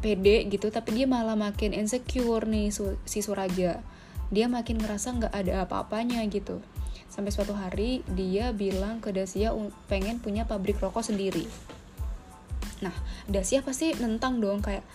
pede 0.00 0.48
gitu 0.48 0.72
tapi 0.72 0.96
dia 0.96 1.06
malah 1.06 1.36
makin 1.36 1.76
insecure 1.76 2.48
nih 2.48 2.72
si 3.04 3.18
Suraja 3.20 3.84
dia 4.30 4.46
makin 4.46 4.80
ngerasa 4.80 5.08
nggak 5.20 5.34
ada 5.34 5.68
apa-apanya 5.68 6.24
gitu 6.32 6.64
Sampai 7.10 7.34
suatu 7.34 7.58
hari 7.58 8.06
dia 8.14 8.54
bilang 8.54 9.02
ke 9.02 9.10
Dasia 9.10 9.50
pengen 9.90 10.22
punya 10.22 10.46
pabrik 10.46 10.78
rokok 10.78 11.02
sendiri. 11.02 11.42
Nah, 12.86 12.94
Dasia 13.26 13.66
pasti 13.66 13.90
nentang 13.98 14.38
dong 14.38 14.62
kayak 14.62 14.86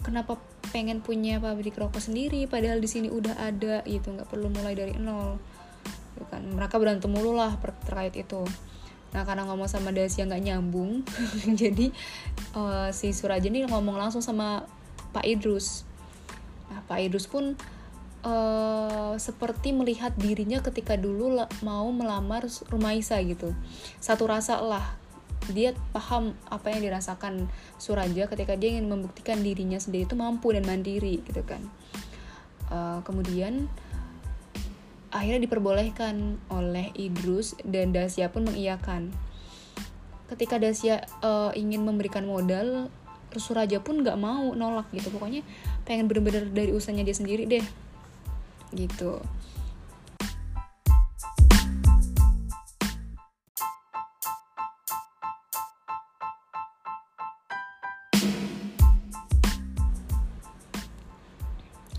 kenapa 0.00 0.40
pengen 0.72 1.04
punya 1.04 1.36
pabrik 1.36 1.76
rokok 1.76 2.00
sendiri 2.00 2.48
padahal 2.48 2.80
di 2.80 2.88
sini 2.88 3.12
udah 3.12 3.36
ada 3.36 3.84
gitu, 3.84 4.16
nggak 4.16 4.32
perlu 4.32 4.48
mulai 4.48 4.72
dari 4.72 4.96
nol. 4.96 5.36
kan 6.28 6.44
mereka 6.44 6.76
berantem 6.76 7.08
mulu 7.08 7.32
lah 7.32 7.56
terkait 7.80 8.12
itu 8.12 8.44
nah 9.10 9.26
karena 9.26 9.42
ngomong 9.42 9.66
sama 9.66 9.90
Dasia 9.90 10.22
nggak 10.22 10.44
nyambung 10.46 11.02
jadi 11.60 11.90
uh, 12.54 12.94
si 12.94 13.10
Suraja 13.10 13.50
ini 13.50 13.66
ngomong 13.66 13.98
langsung 13.98 14.22
sama 14.22 14.62
Pak 15.10 15.26
Idrus. 15.26 15.82
Nah 16.70 16.80
Pak 16.86 16.98
Idrus 17.02 17.26
pun 17.26 17.58
uh, 18.22 19.14
seperti 19.18 19.74
melihat 19.74 20.14
dirinya 20.14 20.62
ketika 20.62 20.94
dulu 20.94 21.34
mau 21.66 21.90
melamar 21.90 22.46
Rumaisa 22.70 23.18
gitu. 23.26 23.52
Satu 23.98 24.30
rasa 24.30 24.62
lah 24.62 24.86
dia 25.50 25.74
paham 25.90 26.36
apa 26.46 26.70
yang 26.70 26.84
dirasakan 26.84 27.50
Suraja 27.80 28.30
ketika 28.30 28.54
dia 28.54 28.78
ingin 28.78 28.86
membuktikan 28.86 29.42
dirinya 29.42 29.80
sendiri 29.82 30.06
itu 30.06 30.14
mampu 30.14 30.54
dan 30.54 30.62
mandiri 30.62 31.24
gitu 31.26 31.42
kan. 31.42 31.62
Uh, 32.70 33.02
kemudian 33.02 33.66
akhirnya 35.10 35.42
diperbolehkan 35.42 36.38
oleh 36.50 36.94
Idrus 36.94 37.58
dan 37.66 37.90
Dasya 37.90 38.30
pun 38.30 38.46
mengiyakan. 38.46 39.10
Ketika 40.30 40.62
Dasya 40.62 41.02
uh, 41.26 41.50
ingin 41.58 41.82
memberikan 41.82 42.22
modal 42.22 42.88
Suraja 43.30 43.78
pun 43.78 44.02
nggak 44.02 44.18
mau 44.18 44.54
nolak 44.58 44.90
gitu. 44.90 45.10
Pokoknya 45.14 45.46
pengen 45.86 46.10
bener-bener 46.10 46.50
dari 46.50 46.74
usahanya 46.74 47.06
dia 47.06 47.14
sendiri 47.14 47.46
deh 47.46 47.62
gitu. 48.74 49.22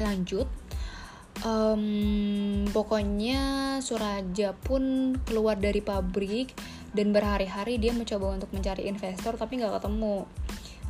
Lanjut 0.01 0.47
um, 1.45 2.65
pokoknya 2.69 3.41
Suraja 3.81 4.53
pun 4.53 5.15
keluar 5.25 5.57
dari 5.57 5.81
pabrik 5.81 6.53
dan 6.91 7.15
berhari-hari 7.15 7.79
dia 7.79 7.95
mencoba 7.95 8.35
untuk 8.35 8.51
mencari 8.53 8.85
investor 8.87 9.35
tapi 9.37 9.61
nggak 9.61 9.81
ketemu. 9.81 10.27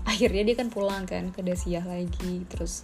Akhirnya 0.01 0.43
dia 0.43 0.55
kan 0.57 0.67
pulang 0.73 1.05
kan 1.05 1.29
ke 1.29 1.45
Dasia 1.45 1.85
lagi. 1.85 2.43
Terus 2.49 2.83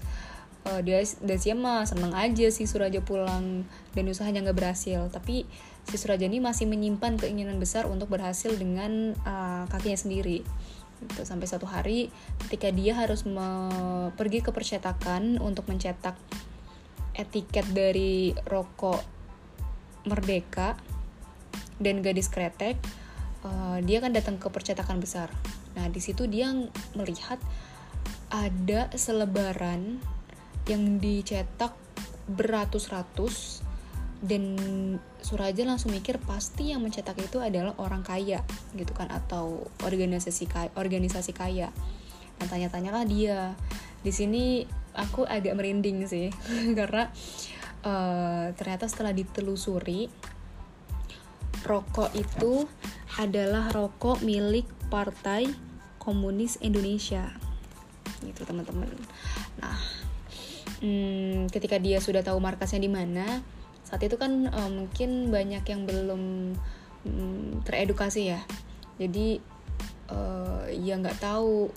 uh, 0.69 0.79
dia 0.85 1.01
Dasia 1.19 1.57
mah 1.57 1.83
seneng 1.83 2.13
aja 2.13 2.47
sih 2.53 2.69
Suraja 2.69 3.01
pulang 3.01 3.65
dan 3.97 4.03
usahanya 4.05 4.45
nggak 4.47 4.57
berhasil. 4.57 5.09
Tapi 5.09 5.43
si 5.87 5.95
Suraja 5.97 6.29
ini 6.29 6.39
masih 6.39 6.69
menyimpan 6.69 7.17
keinginan 7.17 7.57
besar 7.57 7.89
untuk 7.89 8.07
berhasil 8.13 8.53
dengan 8.53 9.17
uh, 9.25 9.65
kakinya 9.67 9.97
sendiri. 9.97 10.41
Gitu. 10.97 11.29
sampai 11.29 11.45
satu 11.45 11.69
hari 11.69 12.09
ketika 12.41 12.73
dia 12.73 12.97
harus 12.97 13.21
pergi 14.17 14.41
ke 14.41 14.49
percetakan 14.49 15.37
untuk 15.37 15.69
mencetak 15.69 16.17
etiket 17.17 17.65
dari 17.73 18.31
rokok 18.45 19.01
Merdeka 20.07 20.77
dan 21.81 21.99
gadis 21.99 22.31
kretek 22.31 22.79
uh, 23.43 23.81
dia 23.83 23.99
kan 23.99 24.15
datang 24.15 24.39
ke 24.39 24.47
percetakan 24.47 25.01
besar 25.01 25.33
nah 25.73 25.89
di 25.89 25.99
situ 25.99 26.29
dia 26.29 26.49
melihat 26.95 27.41
ada 28.31 28.91
selebaran 28.95 29.99
yang 30.67 30.99
dicetak 30.99 31.71
beratus-ratus 32.27 33.63
dan 34.19 34.57
Suraja 35.21 35.61
langsung 35.61 35.93
mikir 35.93 36.17
pasti 36.17 36.73
yang 36.73 36.81
mencetak 36.81 37.17
itu 37.21 37.37
adalah 37.37 37.77
orang 37.77 38.01
kaya 38.01 38.41
gitu 38.73 38.89
kan 38.97 39.11
atau 39.13 39.69
organisasi 39.85 40.49
kaya, 40.49 40.71
organisasi 40.73 41.37
kaya. 41.37 41.69
Dan 42.37 42.45
tanya-tanyalah 42.49 43.05
dia. 43.05 43.53
Di 44.01 44.09
sini 44.13 44.65
aku 44.97 45.23
agak 45.23 45.53
merinding 45.53 46.03
sih. 46.09 46.33
Karena 46.79 47.13
uh, 47.85 48.51
ternyata 48.57 48.89
setelah 48.89 49.13
ditelusuri 49.13 50.09
rokok 51.63 52.11
itu 52.17 52.65
adalah 53.21 53.69
rokok 53.69 54.25
milik 54.25 54.65
Partai 54.89 55.47
Komunis 56.01 56.57
Indonesia. 56.63 57.29
Gitu 58.23 58.41
teman-teman. 58.43 58.89
Nah, 59.61 59.77
hmm, 60.81 61.51
ketika 61.53 61.77
dia 61.77 62.01
sudah 62.01 62.25
tahu 62.25 62.39
markasnya 62.41 62.81
di 62.81 62.91
mana 62.91 63.43
saat 63.87 64.03
itu 64.03 64.19
kan 64.19 64.51
uh, 64.51 64.67
mungkin 64.67 65.31
banyak 65.31 65.63
yang 65.63 65.87
belum 65.87 66.53
um, 67.07 67.63
teredukasi 67.63 68.35
ya. 68.35 68.41
Jadi 68.99 69.39
uh, 70.11 70.67
ya 70.71 70.99
nggak 70.99 71.23
tahu 71.23 71.71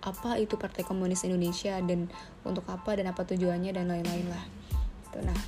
apa 0.00 0.40
itu 0.40 0.56
Partai 0.56 0.84
Komunis 0.84 1.24
Indonesia 1.28 1.76
dan 1.80 2.08
untuk 2.44 2.64
apa 2.72 2.96
dan 2.96 3.12
apa 3.12 3.24
tujuannya 3.24 3.72
dan 3.76 3.88
lain-lain 3.88 4.26
lah 4.28 4.44
gitu. 5.08 5.20
nah 5.24 5.40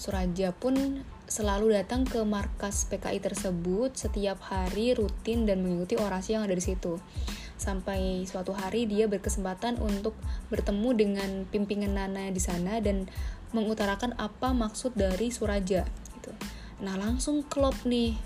Suraja 0.00 0.56
pun 0.56 1.04
selalu 1.28 1.76
datang 1.76 2.08
ke 2.08 2.24
markas 2.24 2.88
PKI 2.88 3.20
tersebut 3.20 3.92
setiap 3.94 4.40
hari 4.48 4.96
rutin 4.96 5.44
dan 5.44 5.60
mengikuti 5.60 6.00
orasi 6.00 6.34
yang 6.34 6.48
ada 6.48 6.56
di 6.56 6.64
situ 6.64 6.96
sampai 7.60 8.24
suatu 8.24 8.56
hari 8.56 8.88
dia 8.88 9.04
berkesempatan 9.04 9.76
untuk 9.84 10.16
bertemu 10.48 10.90
dengan 10.96 11.30
pimpinan 11.52 11.92
Nana 11.92 12.32
di 12.32 12.40
sana 12.40 12.80
dan 12.80 13.04
mengutarakan 13.52 14.16
apa 14.16 14.56
maksud 14.56 14.96
dari 14.96 15.28
Suraja 15.28 15.84
gitu. 16.16 16.32
Nah, 16.80 16.96
langsung 16.96 17.44
klop 17.44 17.76
nih. 17.84 18.16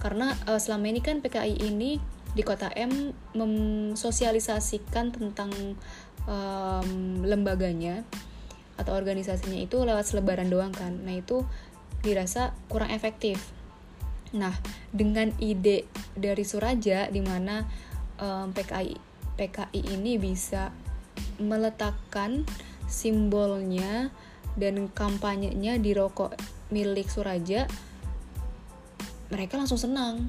Karena 0.00 0.32
uh, 0.48 0.56
selama 0.56 0.88
ini 0.88 1.04
kan 1.04 1.20
PKI 1.20 1.68
ini 1.68 2.00
di 2.38 2.46
Kota 2.46 2.70
M 2.78 3.10
mensosialisasikan 3.34 5.10
tentang 5.10 5.50
um, 6.30 6.90
lembaganya 7.26 8.06
atau 8.78 8.94
organisasinya 8.94 9.58
itu 9.58 9.82
lewat 9.82 10.06
selebaran 10.06 10.46
doang 10.46 10.70
kan. 10.70 11.02
Nah, 11.02 11.18
itu 11.18 11.42
dirasa 12.06 12.54
kurang 12.70 12.94
efektif. 12.94 13.42
Nah, 14.38 14.54
dengan 14.94 15.34
ide 15.42 15.90
dari 16.14 16.46
Suraja 16.46 17.10
di 17.10 17.18
mana 17.18 17.66
um, 18.22 18.54
PKI 18.54 18.94
PKI 19.34 19.98
ini 19.98 20.14
bisa 20.22 20.70
meletakkan 21.42 22.46
simbolnya 22.86 24.14
dan 24.54 24.86
kampanyenya 24.94 25.78
di 25.82 25.90
rokok 25.90 26.38
milik 26.70 27.10
Suraja 27.10 27.66
mereka 29.30 29.60
langsung 29.60 29.78
senang 29.78 30.26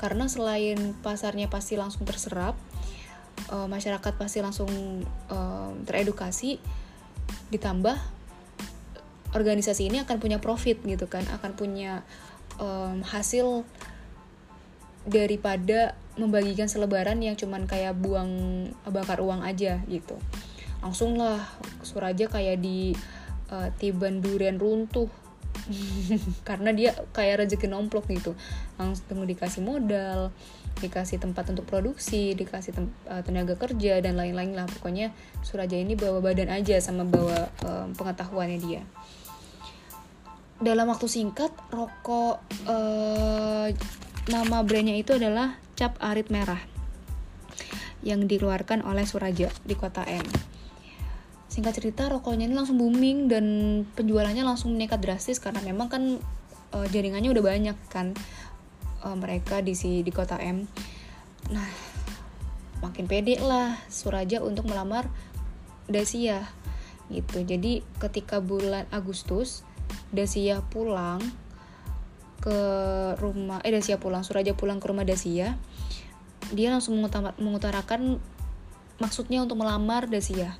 karena 0.00 0.26
selain 0.26 0.96
pasarnya 1.00 1.46
pasti 1.46 1.78
langsung 1.78 2.02
terserap 2.06 2.58
uh, 3.50 3.66
masyarakat 3.70 4.14
pasti 4.18 4.38
langsung 4.42 4.70
uh, 5.30 5.72
teredukasi 5.86 6.58
ditambah 7.50 7.96
organisasi 9.34 9.90
ini 9.90 10.02
akan 10.02 10.22
punya 10.22 10.38
profit 10.38 10.78
gitu 10.86 11.10
kan 11.10 11.26
akan 11.34 11.52
punya 11.58 12.06
um, 12.62 13.02
hasil 13.02 13.66
daripada 15.04 15.98
membagikan 16.14 16.70
selebaran 16.70 17.18
yang 17.20 17.34
cuman 17.34 17.66
kayak 17.66 17.98
buang 17.98 18.30
bakar 18.88 19.20
uang 19.20 19.42
aja 19.42 19.82
gitu. 19.90 20.16
Langsung 20.80 21.18
lah 21.18 21.42
Suraja 21.82 22.30
kayak 22.30 22.62
di 22.62 22.94
uh, 23.50 23.68
tiban 23.76 24.22
durian 24.22 24.56
runtuh 24.56 25.10
karena 26.48 26.70
dia 26.74 26.90
kayak 27.16 27.46
rezeki 27.46 27.70
nomplok 27.70 28.08
gitu. 28.10 28.36
Langsung 28.76 29.24
dikasih 29.24 29.64
modal 29.64 30.34
dikasih 30.74 31.22
tempat 31.22 31.54
untuk 31.54 31.70
produksi 31.70 32.34
dikasih 32.34 32.74
tem 32.74 32.90
uh, 33.06 33.22
tenaga 33.22 33.54
kerja 33.54 34.02
dan 34.02 34.18
lain-lain 34.18 34.58
lah. 34.58 34.66
Pokoknya 34.66 35.14
Suraja 35.46 35.78
ini 35.78 35.94
bawa 35.94 36.18
badan 36.18 36.50
aja 36.50 36.78
sama 36.82 37.06
bawa 37.06 37.48
uh, 37.62 37.86
pengetahuannya 37.94 38.58
dia. 38.58 38.82
Dalam 40.58 40.86
waktu 40.90 41.06
singkat 41.10 41.50
rokok 41.70 42.42
uh, 42.66 43.68
nama 44.30 44.58
brandnya 44.64 44.96
itu 44.98 45.14
adalah 45.14 45.58
cap 45.74 45.98
arit 46.00 46.30
merah 46.30 46.60
yang 48.04 48.28
dikeluarkan 48.28 48.84
oleh 48.84 49.06
Suraja 49.08 49.48
di 49.64 49.74
kota 49.74 50.04
M. 50.04 50.24
Singkat 51.54 51.78
cerita, 51.78 52.10
rokoknya 52.10 52.50
ini 52.50 52.58
langsung 52.58 52.82
booming 52.82 53.30
dan 53.30 53.46
penjualannya 53.94 54.42
langsung 54.42 54.74
meningkat 54.74 54.98
drastis 54.98 55.38
karena 55.38 55.62
memang 55.62 55.86
kan 55.86 56.18
e, 56.74 56.76
jaringannya 56.90 57.30
udah 57.30 57.44
banyak 57.46 57.78
kan 57.86 58.10
e, 58.98 59.08
mereka 59.14 59.62
di 59.62 59.78
si 59.78 60.02
di 60.02 60.10
kota 60.10 60.34
M. 60.42 60.66
Nah, 61.54 61.70
makin 62.82 63.06
pede 63.06 63.38
lah 63.38 63.78
Suraja 63.86 64.42
untuk 64.42 64.66
melamar 64.66 65.06
Dasia 65.86 66.42
gitu. 67.06 67.46
Jadi 67.46 67.86
ketika 68.02 68.42
bulan 68.42 68.90
Agustus 68.90 69.62
Dasia 70.10 70.58
pulang 70.74 71.22
ke 72.42 72.58
rumah 73.22 73.62
eh 73.62 73.70
Dasia 73.70 74.02
pulang 74.02 74.26
Suraja 74.26 74.58
pulang 74.58 74.82
ke 74.82 74.90
rumah 74.90 75.06
Dasia 75.06 75.54
dia 76.50 76.68
langsung 76.74 76.98
mengutarakan 77.38 78.18
maksudnya 78.98 79.38
untuk 79.38 79.62
melamar 79.62 80.10
Dasia 80.10 80.58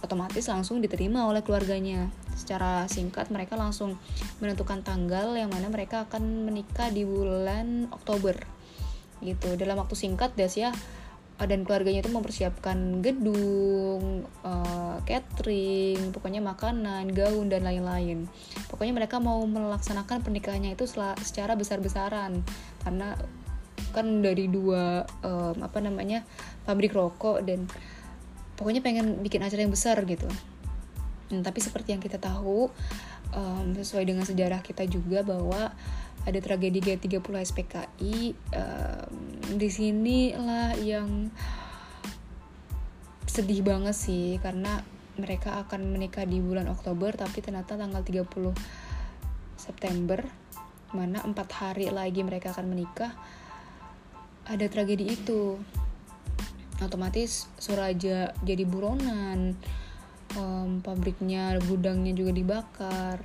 otomatis 0.00 0.48
langsung 0.48 0.80
diterima 0.80 1.28
oleh 1.28 1.44
keluarganya. 1.44 2.08
Secara 2.32 2.88
singkat 2.88 3.28
mereka 3.28 3.56
langsung 3.56 4.00
menentukan 4.40 4.80
tanggal 4.80 5.36
yang 5.36 5.52
mana 5.52 5.68
mereka 5.68 6.08
akan 6.08 6.48
menikah 6.48 6.88
di 6.88 7.04
bulan 7.04 7.88
Oktober. 7.92 8.36
Gitu. 9.20 9.56
Dalam 9.60 9.76
waktu 9.76 9.94
singkat 9.96 10.32
Dasia 10.36 10.72
dan 11.40 11.64
keluarganya 11.64 12.04
itu 12.04 12.12
mempersiapkan 12.12 13.00
gedung, 13.00 14.28
uh, 14.44 15.00
catering, 15.08 16.12
pokoknya 16.12 16.44
makanan, 16.44 17.08
gaun 17.16 17.48
dan 17.48 17.64
lain-lain. 17.64 18.28
Pokoknya 18.68 18.92
mereka 18.92 19.16
mau 19.24 19.40
melaksanakan 19.48 20.20
pernikahannya 20.20 20.76
itu 20.76 20.84
secara 21.24 21.56
besar-besaran. 21.56 22.44
Karena 22.84 23.16
kan 23.96 24.20
dari 24.20 24.46
dua 24.52 25.02
um, 25.24 25.64
apa 25.64 25.80
namanya 25.82 26.22
pabrik 26.68 26.92
rokok 26.92 27.42
dan 27.42 27.66
pokoknya 28.60 28.84
pengen 28.84 29.24
bikin 29.24 29.40
acara 29.40 29.64
yang 29.64 29.72
besar 29.72 29.96
gitu. 30.04 30.28
Nah, 31.32 31.40
tapi 31.40 31.64
seperti 31.64 31.96
yang 31.96 32.02
kita 32.04 32.20
tahu 32.20 32.68
um, 33.32 33.66
sesuai 33.72 34.04
dengan 34.04 34.28
sejarah 34.28 34.60
kita 34.60 34.84
juga 34.84 35.24
bahwa 35.24 35.72
ada 36.28 36.38
tragedi 36.44 36.84
G30 36.84 37.24
SPKI 37.24 38.36
um, 38.52 39.16
di 39.56 39.68
sini 39.72 40.36
lah 40.36 40.76
yang 40.76 41.32
sedih 43.24 43.64
banget 43.64 43.96
sih 43.96 44.36
karena 44.44 44.84
mereka 45.16 45.64
akan 45.64 45.96
menikah 45.96 46.28
di 46.28 46.42
bulan 46.44 46.68
Oktober 46.68 47.16
tapi 47.16 47.40
ternyata 47.40 47.80
tanggal 47.80 48.04
30 48.04 48.28
September 49.56 50.20
mana 50.90 51.22
empat 51.22 51.48
hari 51.56 51.88
lagi 51.88 52.26
mereka 52.26 52.50
akan 52.50 52.74
menikah 52.74 53.14
ada 54.50 54.66
tragedi 54.66 55.14
itu 55.14 55.56
otomatis 56.82 57.46
Suraja 57.60 58.32
jadi 58.44 58.64
buronan 58.64 59.56
um, 60.36 60.80
pabriknya 60.80 61.56
gudangnya 61.64 62.12
juga 62.16 62.32
dibakar 62.34 63.18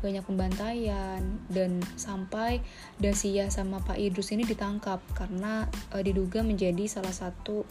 banyak 0.00 0.24
pembantaian 0.24 1.20
dan 1.52 1.84
sampai 2.00 2.64
Dasia 2.96 3.52
sama 3.52 3.84
Pak 3.84 4.00
Idrus 4.00 4.32
ini 4.32 4.48
ditangkap 4.48 5.04
karena 5.12 5.68
uh, 5.92 6.00
diduga 6.00 6.40
menjadi 6.40 6.88
salah 6.88 7.12
satu 7.12 7.68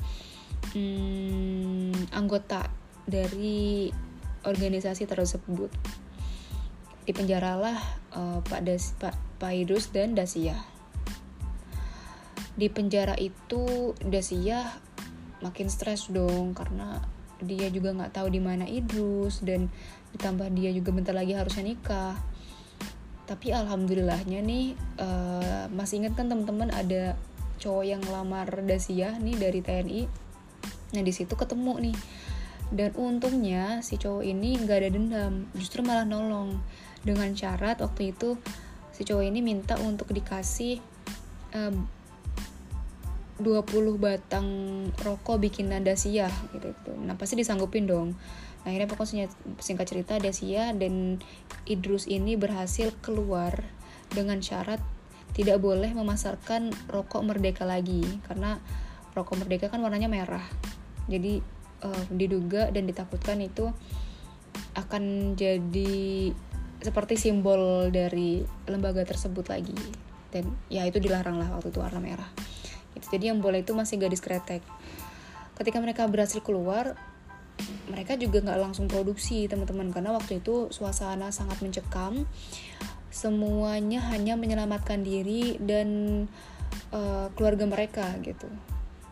um, 0.77 1.89
anggota 2.13 2.69
dari 3.09 3.89
organisasi 4.45 5.09
tersebut. 5.09 5.73
Dipenjaralah 7.09 7.77
uh, 8.13 8.39
Pak 8.45 8.61
Das 8.61 8.93
Pak, 9.01 9.17
Pak 9.41 9.51
Idrus 9.57 9.89
dan 9.89 10.13
Dasia. 10.13 10.53
Di 12.53 12.69
penjara 12.69 13.17
itu 13.17 13.97
Dasia 14.03 14.61
makin 15.39 15.67
stres 15.71 16.11
dong 16.11 16.51
karena 16.51 16.99
dia 17.39 17.71
juga 17.71 17.95
nggak 17.95 18.11
tahu 18.11 18.27
di 18.27 18.41
mana 18.43 18.67
Idrus 18.67 19.39
dan 19.43 19.71
ditambah 20.11 20.51
dia 20.51 20.75
juga 20.75 20.91
bentar 20.91 21.15
lagi 21.15 21.35
harusnya 21.35 21.71
nikah. 21.71 22.15
Tapi 23.23 23.53
alhamdulillahnya 23.53 24.41
nih 24.41 24.73
uh, 24.99 25.65
masih 25.71 26.03
ingat 26.03 26.17
kan 26.17 26.27
teman-teman 26.27 26.73
ada 26.73 27.15
cowok 27.59 27.85
yang 27.85 28.01
ngelamar 28.03 28.47
Dasia 28.63 29.15
nih 29.19 29.35
dari 29.35 29.59
TNI 29.59 30.01
nah 30.89 31.05
di 31.05 31.13
situ 31.13 31.37
ketemu 31.37 31.73
nih. 31.89 31.97
Dan 32.69 32.93
untungnya 32.97 33.81
si 33.81 33.97
cowok 33.97 34.25
ini 34.25 34.57
nggak 34.57 34.77
ada 34.85 34.89
dendam 34.93 35.33
justru 35.55 35.85
malah 35.85 36.05
nolong. 36.05 36.59
Dengan 36.99 37.31
syarat 37.31 37.79
waktu 37.79 38.11
itu 38.11 38.35
si 38.91 39.07
cowok 39.07 39.23
ini 39.23 39.39
minta 39.39 39.79
untuk 39.79 40.11
dikasih 40.11 40.81
uh, 41.55 41.73
20 43.39 43.95
batang 43.99 44.47
rokok 44.99 45.39
bikinan 45.39 45.81
Dasia 45.81 46.27
gitu, 46.53 46.75
gitu. 46.75 46.91
Nah 46.99 47.15
pasti 47.15 47.39
disanggupin 47.39 47.87
dong. 47.87 48.15
Nah, 48.63 48.67
akhirnya 48.75 48.91
pokoknya 48.91 49.25
singkat 49.63 49.87
cerita 49.87 50.19
Dasia 50.19 50.75
dan 50.75 51.23
Idrus 51.63 52.05
ini 52.11 52.35
berhasil 52.35 52.91
keluar 52.99 53.63
dengan 54.11 54.43
syarat 54.43 54.83
tidak 55.31 55.63
boleh 55.63 55.95
memasarkan 55.95 56.73
rokok 56.91 57.23
merdeka 57.23 57.63
lagi 57.63 58.03
karena 58.27 58.59
rokok 59.15 59.45
merdeka 59.45 59.71
kan 59.71 59.79
warnanya 59.79 60.11
merah. 60.11 60.43
Jadi 61.07 61.39
uh, 61.83 62.03
diduga 62.11 62.67
dan 62.69 62.85
ditakutkan 62.85 63.39
itu 63.39 63.71
akan 64.75 65.35
jadi 65.39 66.31
seperti 66.79 67.19
simbol 67.19 67.91
dari 67.91 68.43
lembaga 68.67 69.03
tersebut 69.03 69.51
lagi 69.51 69.75
dan 70.31 70.47
ya 70.71 70.85
itu 70.85 71.01
dilarang 71.01 71.41
lah 71.41 71.51
waktu 71.57 71.73
itu 71.73 71.79
warna 71.81 71.99
merah 71.99 72.29
gitu. 72.97 73.05
jadi 73.13 73.35
yang 73.35 73.43
boleh 73.43 73.61
itu 73.61 73.75
masih 73.75 73.99
gadis 74.01 74.23
kretek. 74.23 74.63
Ketika 75.59 75.77
mereka 75.83 76.07
berhasil 76.07 76.39
keluar 76.39 76.95
mereka 77.89 78.15
juga 78.15 78.39
nggak 78.39 78.59
langsung 78.59 78.85
produksi 78.87 79.49
teman-teman. 79.49 79.91
Karena 79.91 80.15
waktu 80.15 80.39
itu 80.39 80.71
suasana 80.71 81.33
sangat 81.33 81.59
mencekam. 81.59 82.23
Semuanya 83.09 83.99
hanya 84.13 84.37
menyelamatkan 84.37 85.01
diri 85.01 85.57
dan 85.59 85.89
uh, 86.93 87.27
keluarga 87.33 87.65
mereka 87.65 88.05
gitu. 88.21 88.47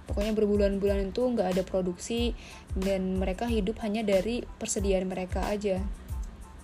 Pokoknya 0.07 0.31
berbulan-bulan 0.37 1.11
itu 1.11 1.21
nggak 1.27 1.57
ada 1.57 1.63
produksi 1.67 2.31
dan 2.71 3.19
mereka 3.19 3.43
hidup 3.49 3.83
hanya 3.83 4.05
dari 4.07 4.45
persediaan 4.45 5.09
mereka 5.09 5.43
aja. 5.49 5.83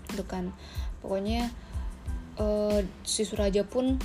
Itu 0.07 0.23
kan. 0.23 0.55
Pokoknya 1.03 1.51
uh, 2.39 2.79
si 3.03 3.27
Suraja 3.27 3.67
pun 3.67 3.99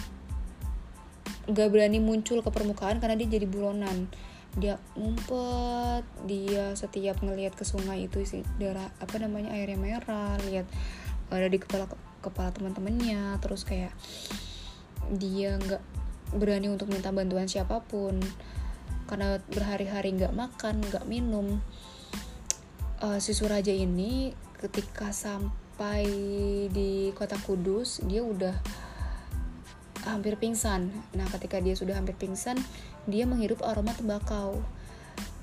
gak 1.48 1.68
berani 1.72 1.98
muncul 1.98 2.44
ke 2.44 2.50
permukaan 2.52 3.00
karena 3.00 3.16
dia 3.16 3.40
jadi 3.40 3.46
buronan. 3.48 4.08
Dia 4.56 4.80
ngumpet 4.96 6.04
dia 6.24 6.72
setiap 6.76 7.20
ngelihat 7.20 7.56
ke 7.56 7.64
sungai 7.64 8.08
itu 8.08 8.24
sih 8.24 8.42
darah 8.56 8.88
apa 8.98 9.20
namanya 9.20 9.54
airnya 9.54 9.76
merah 9.76 10.34
lihat 10.48 10.64
ada 11.28 11.46
di 11.46 11.60
kepala 11.60 11.84
kepala 12.24 12.48
teman-temannya 12.50 13.36
terus 13.44 13.62
kayak 13.68 13.92
dia 15.12 15.60
nggak 15.60 15.84
berani 16.36 16.68
untuk 16.72 16.88
minta 16.92 17.12
bantuan 17.12 17.48
siapa 17.48 17.80
pun. 17.84 18.20
Karena 19.08 19.40
berhari-hari 19.48 20.12
nggak 20.16 20.36
makan 20.36 20.84
nggak 20.84 21.08
minum 21.08 21.64
uh, 23.00 23.18
si 23.22 23.32
Suraja 23.32 23.72
ini 23.72 24.34
ketika 24.58 25.14
sampai 25.14 26.04
di 26.68 27.14
kota 27.14 27.38
Kudus 27.40 28.02
dia 28.04 28.20
udah 28.26 28.52
hampir 30.08 30.40
pingsan. 30.40 30.90
Nah, 31.12 31.28
ketika 31.28 31.60
dia 31.60 31.76
sudah 31.76 31.96
hampir 31.96 32.16
pingsan, 32.16 32.56
dia 33.04 33.28
menghirup 33.28 33.60
aroma 33.64 33.92
tembakau. 33.92 34.64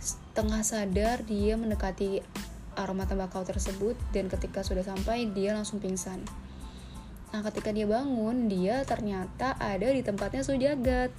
Setengah 0.02 0.62
sadar 0.66 1.22
dia 1.26 1.56
mendekati 1.56 2.22
aroma 2.76 3.08
tembakau 3.08 3.46
tersebut 3.48 3.96
dan 4.12 4.28
ketika 4.28 4.62
sudah 4.66 4.84
sampai 4.84 5.30
dia 5.32 5.54
langsung 5.56 5.80
pingsan. 5.80 6.20
Nah, 7.32 7.42
ketika 7.52 7.72
dia 7.76 7.84
bangun, 7.84 8.48
dia 8.48 8.82
ternyata 8.88 9.60
ada 9.60 9.88
di 9.92 10.02
tempatnya 10.02 10.42
Sujagat. 10.42 11.12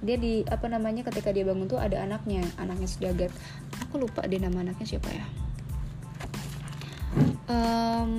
Dia 0.00 0.16
di 0.16 0.40
apa 0.46 0.70
namanya 0.70 1.04
ketika 1.06 1.34
dia 1.34 1.44
bangun 1.44 1.68
tuh 1.68 1.80
ada 1.80 2.00
anaknya, 2.00 2.40
anaknya 2.56 2.88
Sujagat. 2.88 3.32
Aku 3.88 4.00
lupa 4.00 4.24
deh 4.24 4.40
nama 4.40 4.64
anaknya 4.64 4.86
siapa 4.96 5.10
ya. 5.12 5.26
Um, 7.48 8.12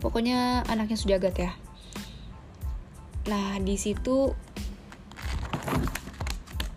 pokoknya 0.00 0.68
anaknya 0.68 1.00
Sujagat 1.00 1.36
ya 1.40 1.56
Nah, 3.28 3.60
di 3.60 3.76
situ 3.76 4.32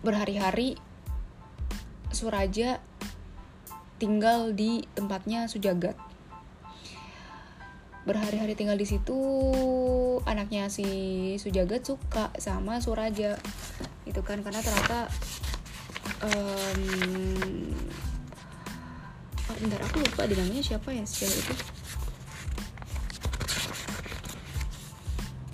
berhari-hari 0.03 0.75
Suraja 2.11 2.83
tinggal 3.95 4.51
di 4.51 4.83
tempatnya 4.91 5.47
Sujagat. 5.47 5.95
Berhari-hari 8.03 8.57
tinggal 8.59 8.75
di 8.75 8.83
situ, 8.83 9.15
anaknya 10.27 10.67
si 10.67 10.85
Sujagat 11.39 11.87
suka 11.87 12.35
sama 12.35 12.83
Suraja. 12.83 13.39
Itu 14.03 14.19
kan 14.27 14.43
karena 14.43 14.59
ternyata 14.59 15.07
um, 16.19 16.81
oh, 19.47 19.55
bentar 19.55 19.79
aku 19.87 20.03
lupa 20.03 20.27
dinamanya 20.27 20.63
siapa 20.65 20.89
ya 20.91 21.05
si 21.07 21.25
itu 21.25 21.80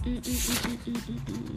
mm, 0.07 0.21
bentar 0.23 1.47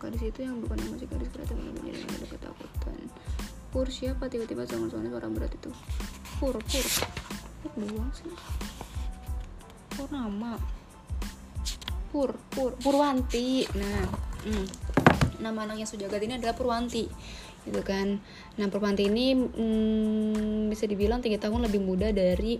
Gadis 0.00 0.32
itu 0.32 0.40
yang 0.40 0.64
bukan 0.64 0.80
masih 0.96 1.04
gadis 1.12 1.28
kreatif 1.28 1.60
yang 1.60 1.76
menjadi 1.76 2.00
ada 2.08 2.26
ketakutan. 2.32 3.00
Pur 3.68 3.84
siapa? 3.92 4.32
Tiba-tiba 4.32 4.64
suara-suara 4.64 5.12
suara 5.12 5.28
berat 5.28 5.52
itu. 5.52 5.68
Pur 6.40 6.56
Pur. 6.56 6.86
Pur 7.60 7.72
doang 7.84 8.08
sih? 8.16 8.32
Pur 9.92 10.08
nama? 10.08 10.56
Pur 12.08 12.32
Pur. 12.48 12.72
Purwanti. 12.80 13.68
Nah 13.76 14.08
hmm. 14.48 14.66
nama 15.44 15.68
anaknya 15.68 15.84
Sujagat 15.84 16.24
ini 16.24 16.40
adalah 16.40 16.56
Purwanti. 16.56 17.04
Gitu 17.68 17.84
kan. 17.84 18.24
Nah 18.56 18.66
Purwanti 18.72 19.04
ini 19.04 19.36
hmm, 19.36 20.72
bisa 20.72 20.88
dibilang 20.88 21.20
tiga 21.20 21.36
tahun 21.36 21.68
lebih 21.68 21.84
muda 21.84 22.08
dari 22.08 22.56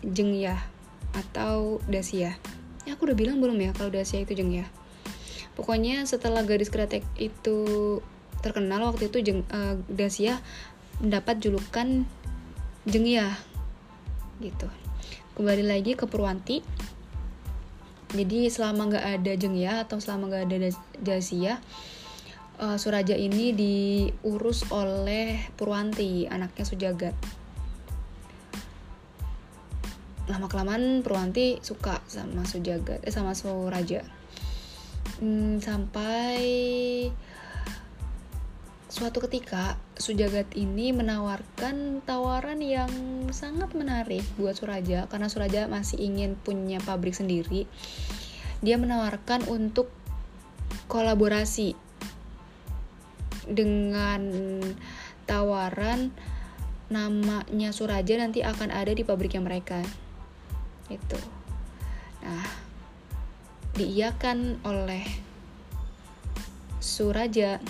Jengyah 0.00 0.56
atau 1.12 1.84
Dasia. 1.84 2.32
Ya 2.88 2.96
aku 2.96 3.12
udah 3.12 3.18
bilang 3.20 3.44
belum 3.44 3.60
ya 3.60 3.76
kalau 3.76 3.92
Dasia 3.92 4.24
itu 4.24 4.32
Jengyah 4.32 4.87
pokoknya 5.58 6.06
setelah 6.06 6.46
gadis 6.46 6.70
kretek 6.70 7.02
itu 7.18 7.98
terkenal 8.38 8.94
waktu 8.94 9.10
itu 9.10 9.18
Jeng, 9.18 9.42
uh, 9.50 9.74
Dasia 9.90 10.38
mendapat 11.02 11.42
julukan 11.42 12.06
Jengyah 12.86 13.34
gitu. 14.38 14.70
Kembali 15.34 15.66
lagi 15.66 15.98
ke 15.98 16.06
Purwanti. 16.06 16.62
Jadi 18.14 18.48
selama 18.48 18.88
nggak 18.88 19.06
ada 19.20 19.32
Jengya 19.36 19.84
atau 19.84 20.00
selama 20.00 20.30
nggak 20.32 20.44
ada 20.48 20.56
Dasia 20.96 21.60
uh, 22.58 22.76
Suraja 22.76 23.14
ini 23.14 23.54
diurus 23.54 24.66
oleh 24.74 25.38
Purwanti 25.54 26.26
anaknya 26.26 26.64
Sujagat 26.66 27.14
lama 30.28 30.44
kelamaan 30.44 31.00
Purwanti 31.00 31.56
suka 31.64 32.04
sama 32.04 32.44
Sujagat 32.44 33.00
eh 33.00 33.14
sama 33.14 33.32
Suraja 33.32 34.04
hmm, 35.18 35.62
sampai 35.62 36.40
suatu 38.88 39.20
ketika 39.28 39.76
Sujagat 39.98 40.54
ini 40.54 40.94
menawarkan 40.94 42.06
tawaran 42.06 42.62
yang 42.62 42.90
sangat 43.34 43.74
menarik 43.74 44.22
buat 44.38 44.54
Suraja 44.54 45.10
karena 45.10 45.26
Suraja 45.26 45.66
masih 45.66 45.98
ingin 45.98 46.38
punya 46.38 46.78
pabrik 46.82 47.18
sendiri. 47.18 47.66
Dia 48.62 48.78
menawarkan 48.78 49.46
untuk 49.50 49.90
kolaborasi 50.86 51.74
dengan 53.50 54.22
tawaran 55.26 56.14
namanya 56.88 57.74
Suraja 57.74 58.16
nanti 58.16 58.40
akan 58.40 58.72
ada 58.72 58.94
di 58.94 59.02
pabriknya 59.04 59.42
mereka. 59.44 59.82
Itu. 60.88 61.20
Nah, 62.24 62.67
diiakan 63.78 64.58
oleh 64.66 65.06
Suraja. 66.82 67.62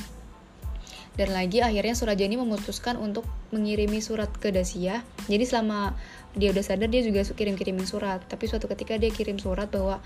Dan 1.19 1.35
lagi 1.35 1.61
akhirnya 1.61 1.93
Suraja 1.93 2.25
ini 2.25 2.39
memutuskan 2.39 2.97
untuk 2.97 3.27
mengirimi 3.53 3.99
surat 3.99 4.31
ke 4.39 4.55
Dasia 4.55 5.03
jadi 5.29 5.45
selama 5.45 5.93
dia 6.33 6.51
udah 6.51 6.65
sadar 6.65 6.89
dia 6.89 7.05
juga 7.05 7.23
kirim-kirimin 7.23 7.85
surat. 7.85 8.25
Tapi 8.25 8.49
suatu 8.49 8.65
ketika 8.67 8.97
dia 8.97 9.13
kirim 9.13 9.37
surat 9.37 9.69
bahwa 9.69 10.01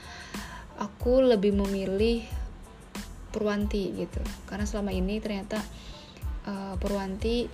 aku 0.77 1.23
lebih 1.23 1.55
memilih 1.55 2.27
Purwanti 3.31 3.95
gitu. 3.97 4.21
Karena 4.51 4.67
selama 4.67 4.91
ini 4.91 5.23
ternyata 5.23 5.63
uh, 6.45 6.75
Purwanti 6.77 7.47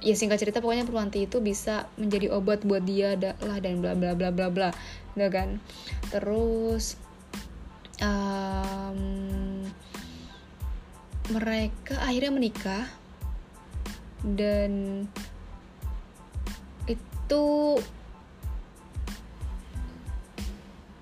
ya 0.00 0.14
singkat 0.16 0.40
cerita 0.40 0.64
pokoknya 0.64 0.88
Purwanti 0.88 1.28
itu 1.28 1.44
bisa 1.44 1.92
menjadi 2.00 2.32
obat 2.32 2.64
buat 2.64 2.84
dia 2.88 3.14
lah 3.20 3.58
dan 3.60 3.84
bla 3.84 3.92
bla 3.92 4.16
bla 4.16 4.32
bla 4.32 4.48
bla. 4.48 4.68
Gitu 5.12 5.28
kan? 5.28 5.60
Terus 6.08 6.96
um, 8.02 9.00
mereka 11.30 11.98
akhirnya 12.02 12.32
menikah 12.32 12.86
dan 14.22 15.04
itu 16.86 17.44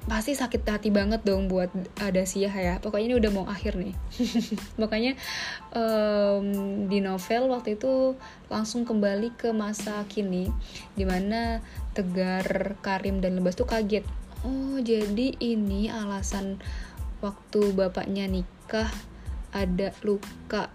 pasti 0.05 0.37
sakit 0.37 0.69
hati 0.69 0.93
banget 0.93 1.25
dong 1.25 1.49
buat 1.49 1.73
ada 1.97 2.23
Sia 2.29 2.53
ya. 2.53 2.77
Pokoknya 2.77 3.07
ini 3.09 3.17
udah 3.17 3.31
mau 3.33 3.47
akhir 3.49 3.81
nih. 3.81 3.97
Makanya 4.81 5.17
um, 5.73 6.47
di 6.93 7.01
novel 7.01 7.49
waktu 7.49 7.81
itu 7.81 8.13
langsung 8.53 8.85
kembali 8.85 9.33
ke 9.37 9.51
masa 9.57 10.05
kini 10.09 10.53
di 10.93 11.09
mana 11.09 11.65
Tegar 11.97 12.77
Karim 12.85 13.25
dan 13.25 13.41
Lebas 13.41 13.57
tuh 13.57 13.65
kaget 13.65 14.05
oh 14.45 14.77
jadi 14.81 15.35
ini 15.41 15.89
alasan 15.89 16.61
waktu 17.25 17.73
bapaknya 17.73 18.29
nikah 18.29 18.93
ada 19.55 19.97
luka 20.05 20.69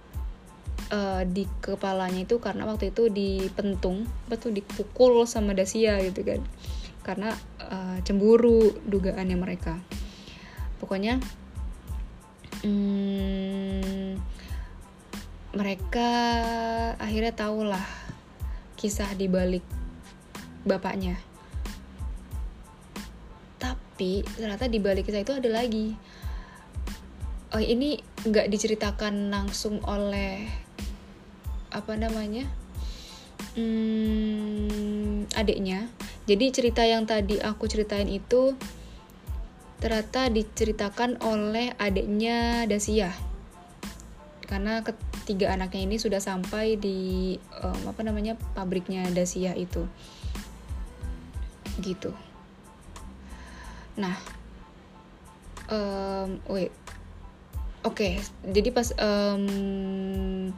uh, 0.89 1.21
di 1.27 1.45
kepalanya 1.61 2.25
itu 2.25 2.41
karena 2.41 2.65
waktu 2.65 2.89
itu 2.89 3.13
dipentung 3.13 4.09
betul 4.25 4.57
dipukul 4.57 5.23
sama 5.29 5.53
Dasia 5.53 6.01
gitu 6.01 6.25
kan. 6.25 6.41
Karena 7.05 7.33
uh, 7.61 7.97
cemburu 8.01 8.73
dugaannya 8.85 9.37
mereka. 9.37 9.77
Pokoknya 10.81 11.21
hmm, 12.65 14.17
mereka 15.53 16.09
akhirnya 16.97 17.33
tahulah 17.35 17.85
kisah 18.79 19.11
di 19.17 19.27
balik 19.27 19.65
bapaknya 20.63 21.28
tapi 23.99 24.23
ternyata 24.23 24.71
di 24.71 24.79
balik 24.79 25.11
kisah 25.11 25.27
itu 25.27 25.35
ada 25.35 25.51
lagi. 25.51 25.91
Oh 27.51 27.59
ini 27.59 27.99
nggak 28.23 28.47
diceritakan 28.47 29.27
langsung 29.27 29.83
oleh 29.83 30.47
apa 31.67 31.99
namanya 31.99 32.47
hmm, 33.59 35.27
adiknya. 35.35 35.91
Jadi 36.31 36.45
cerita 36.47 36.87
yang 36.87 37.03
tadi 37.03 37.43
aku 37.43 37.67
ceritain 37.67 38.07
itu 38.07 38.55
ternyata 39.83 40.31
diceritakan 40.31 41.19
oleh 41.19 41.75
adiknya 41.75 42.63
Dasia. 42.71 43.11
Karena 44.47 44.79
ketiga 44.79 45.51
anaknya 45.51 45.91
ini 45.91 45.99
sudah 45.99 46.23
sampai 46.23 46.79
di 46.79 47.35
um, 47.59 47.91
apa 47.91 47.99
namanya 48.07 48.39
pabriknya 48.55 49.11
Dasia 49.11 49.59
itu. 49.59 49.83
Gitu 51.83 52.28
nah 53.99 54.15
um, 55.69 56.41
wait. 56.49 56.73
Oke, 57.87 57.95
okay, 57.95 58.13
jadi 58.43 58.75
pas 58.75 58.91
um, 58.99 60.51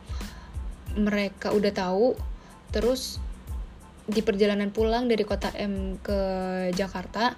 mereka 0.97 1.53
udah 1.53 1.69
tahu, 1.69 2.17
terus 2.73 3.21
di 4.09 4.25
perjalanan 4.25 4.73
pulang 4.73 5.05
dari 5.05 5.21
kota 5.21 5.53
M 5.53 6.01
ke 6.01 6.19
Jakarta, 6.73 7.37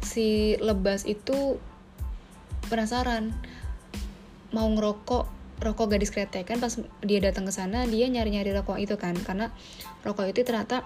si 0.00 0.56
Lebas 0.56 1.04
itu 1.04 1.60
penasaran 2.72 3.36
mau 4.56 4.66
ngerokok 4.72 5.28
rokok 5.60 5.86
gadis 5.92 6.08
kretek. 6.08 6.48
Kan 6.48 6.64
pas 6.64 6.72
dia 7.04 7.20
datang 7.20 7.44
ke 7.44 7.52
sana 7.52 7.84
dia 7.84 8.08
nyari-nyari 8.08 8.56
rokok 8.56 8.80
itu 8.80 8.96
kan 8.96 9.12
karena 9.20 9.52
rokok 10.00 10.32
itu 10.32 10.48
ternyata 10.48 10.80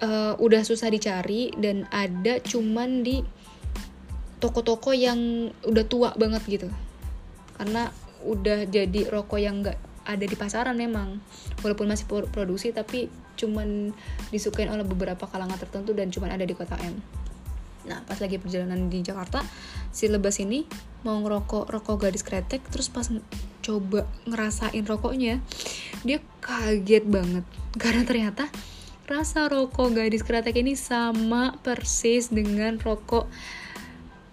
uh, 0.00 0.32
udah 0.40 0.64
susah 0.64 0.88
dicari 0.88 1.52
dan 1.60 1.84
ada 1.92 2.40
cuman 2.40 3.04
di 3.04 3.20
toko-toko 4.38 4.94
yang 4.94 5.50
udah 5.66 5.84
tua 5.86 6.10
banget 6.14 6.42
gitu. 6.48 6.68
Karena 7.58 7.90
udah 8.26 8.66
jadi 8.66 9.10
rokok 9.10 9.38
yang 9.38 9.62
nggak 9.62 9.78
ada 10.08 10.24
di 10.24 10.36
pasaran 10.38 10.74
memang. 10.78 11.20
Walaupun 11.60 11.86
masih 11.86 12.08
produksi 12.08 12.72
tapi 12.72 13.12
cuman 13.38 13.94
disukain 14.34 14.72
oleh 14.72 14.82
beberapa 14.82 15.30
kalangan 15.30 15.60
tertentu 15.60 15.94
dan 15.94 16.10
cuman 16.10 16.34
ada 16.34 16.42
di 16.42 16.56
kota 16.56 16.74
M. 16.82 16.98
Nah 17.86 18.02
pas 18.04 18.18
lagi 18.18 18.36
perjalanan 18.36 18.90
di 18.90 19.00
Jakarta 19.00 19.40
si 19.94 20.10
lebas 20.10 20.42
ini 20.42 20.66
mau 21.06 21.16
ngerokok 21.22 21.70
rokok 21.70 21.96
gadis 22.08 22.26
kretek 22.26 22.66
terus 22.68 22.90
pas 22.90 23.06
coba 23.62 24.04
ngerasain 24.26 24.82
rokoknya 24.82 25.38
dia 26.02 26.18
kaget 26.42 27.06
banget. 27.06 27.44
Karena 27.82 28.02
ternyata 28.02 28.50
rasa 29.08 29.46
rokok 29.48 29.94
gadis 29.96 30.26
kretek 30.26 30.58
ini 30.58 30.74
sama 30.74 31.56
persis 31.62 32.28
dengan 32.28 32.76
rokok 32.76 33.30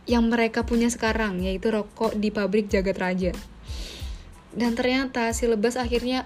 yang 0.05 0.29
mereka 0.29 0.61
punya 0.65 0.89
sekarang 0.89 1.41
yaitu 1.41 1.73
rokok 1.73 2.13
di 2.17 2.29
pabrik 2.29 2.69
Jagat 2.69 2.97
Raja. 2.97 3.31
Dan 4.55 4.77
ternyata 4.77 5.33
si 5.35 5.49
Lebas 5.49 5.75
akhirnya 5.75 6.23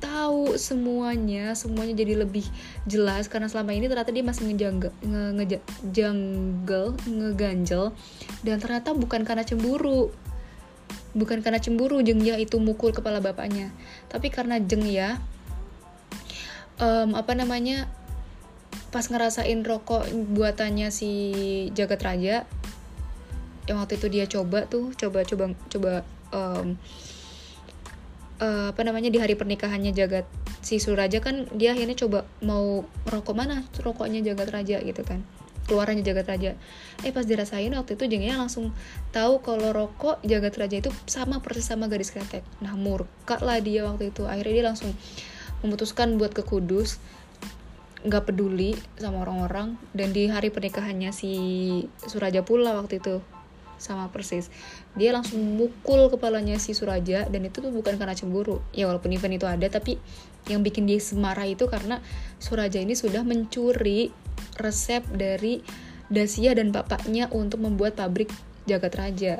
tahu 0.00 0.56
semuanya, 0.60 1.56
semuanya 1.56 1.96
jadi 1.96 2.20
lebih 2.24 2.44
jelas 2.84 3.28
karena 3.28 3.48
selama 3.48 3.72
ini 3.72 3.88
ternyata 3.88 4.12
dia 4.12 4.24
masih 4.24 4.48
ngejanggal, 4.48 4.92
nge, 5.04 5.22
ngejanggal, 5.36 6.86
ngeganjel 7.04 7.84
dan 8.44 8.56
ternyata 8.60 8.92
bukan 8.96 9.24
karena 9.24 9.44
cemburu. 9.44 10.12
Bukan 11.16 11.40
karena 11.40 11.56
cemburu 11.56 12.04
Jengya 12.04 12.36
itu 12.36 12.60
mukul 12.60 12.92
kepala 12.92 13.24
bapaknya, 13.24 13.72
tapi 14.12 14.28
karena 14.28 14.60
Jengya 14.60 15.16
um, 16.76 17.16
apa 17.16 17.32
namanya 17.32 17.88
pas 18.92 19.08
ngerasain 19.08 19.64
rokok 19.64 20.08
buatannya 20.36 20.92
si 20.92 21.12
Jagat 21.72 22.00
Raja 22.04 22.44
yang 23.66 23.82
waktu 23.82 23.98
itu 23.98 24.06
dia 24.06 24.24
coba 24.30 24.66
tuh 24.66 24.94
coba 24.94 25.26
coba 25.26 25.44
coba 25.70 25.92
um, 26.30 26.78
uh, 28.38 28.70
apa 28.70 28.80
namanya 28.86 29.10
di 29.10 29.18
hari 29.18 29.34
pernikahannya 29.34 29.90
jagat 29.90 30.26
si 30.62 30.78
Suraja 30.82 31.22
kan 31.22 31.46
dia 31.54 31.74
akhirnya 31.74 31.94
coba 31.94 32.26
mau 32.42 32.86
rokok 33.06 33.34
mana? 33.34 33.66
Rokoknya 33.78 34.22
jagat 34.22 34.50
raja 34.50 34.78
gitu 34.82 35.02
kan 35.02 35.22
keluarannya 35.66 36.06
Jagat 36.06 36.30
Raja. 36.30 36.54
Eh 37.02 37.10
pas 37.10 37.26
dirasain 37.26 37.74
waktu 37.74 37.98
itu 37.98 38.06
Jengya 38.06 38.38
langsung 38.38 38.70
tahu 39.10 39.42
kalau 39.42 39.74
rokok 39.74 40.22
Jagat 40.22 40.54
Raja 40.56 40.78
itu 40.78 40.90
sama 41.10 41.42
persis 41.42 41.66
sama 41.66 41.90
gadis 41.90 42.14
kretek. 42.14 42.46
Nah 42.62 42.78
murka 42.78 43.42
lah 43.42 43.58
dia 43.58 43.84
waktu 43.84 44.14
itu. 44.14 44.24
Akhirnya 44.24 44.62
dia 44.62 44.66
langsung 44.70 44.94
memutuskan 45.66 46.16
buat 46.16 46.32
ke 46.32 46.46
Kudus 46.46 47.02
nggak 48.06 48.30
peduli 48.30 48.78
sama 48.96 49.26
orang-orang. 49.26 49.74
Dan 49.90 50.14
di 50.14 50.30
hari 50.30 50.54
pernikahannya 50.54 51.10
si 51.10 51.34
Suraja 52.06 52.46
pula 52.46 52.78
waktu 52.78 53.02
itu 53.02 53.18
sama 53.76 54.08
persis. 54.08 54.48
Dia 54.96 55.12
langsung 55.12 55.40
mukul 55.40 56.08
kepalanya 56.08 56.56
si 56.56 56.72
Suraja 56.72 57.28
dan 57.28 57.44
itu 57.46 57.60
tuh 57.60 57.70
bukan 57.70 58.00
karena 58.00 58.16
cemburu. 58.16 58.64
Ya 58.72 58.88
walaupun 58.90 59.12
event 59.12 59.36
itu 59.36 59.46
ada 59.46 59.66
tapi 59.68 60.00
yang 60.46 60.62
bikin 60.62 60.86
dia 60.86 60.98
semarah 60.98 61.46
itu 61.46 61.66
karena 61.68 62.00
Suraja 62.42 62.80
ini 62.80 62.96
sudah 62.96 63.22
mencuri 63.22 64.10
resep 64.56 65.04
dari 65.12 65.60
Dasia 66.06 66.54
dan 66.54 66.70
bapaknya 66.70 67.26
untuk 67.34 67.60
membuat 67.62 67.98
pabrik 67.98 68.30
Jagat 68.64 68.94
Raja. 68.94 69.34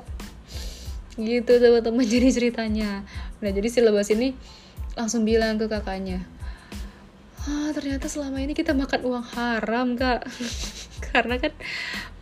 Gitu 1.16 1.53
teman-teman 1.57 2.05
jadi 2.14 2.29
ceritanya. 2.31 3.03
Nah 3.40 3.51
jadi 3.51 3.68
si 3.70 3.81
lebas 3.81 4.12
ini 4.12 4.37
langsung 4.96 5.25
bilang 5.29 5.61
ke 5.61 5.68
kakaknya 5.68 6.36
ah 7.46 7.70
ternyata 7.70 8.11
selama 8.11 8.42
ini 8.42 8.52
kita 8.52 8.74
makan 8.74 9.06
uang 9.06 9.26
haram 9.38 9.94
kak 9.94 10.26
karena 11.11 11.38
kan 11.38 11.52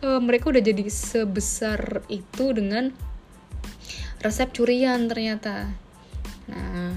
uh, 0.05 0.21
mereka 0.21 0.53
udah 0.53 0.61
jadi 0.61 0.85
sebesar 0.85 2.05
itu 2.13 2.53
dengan 2.53 2.93
resep 4.21 4.53
curian 4.53 5.09
ternyata 5.09 5.73
nah 6.45 6.93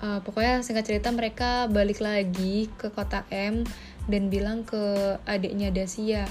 uh, 0.00 0.18
pokoknya 0.24 0.64
singkat 0.64 0.88
cerita 0.88 1.12
mereka 1.12 1.68
balik 1.68 2.00
lagi 2.00 2.72
ke 2.80 2.88
kota 2.88 3.28
M 3.28 3.68
dan 4.08 4.32
bilang 4.32 4.64
ke 4.64 5.16
adiknya 5.28 5.72
Dasia 5.72 6.24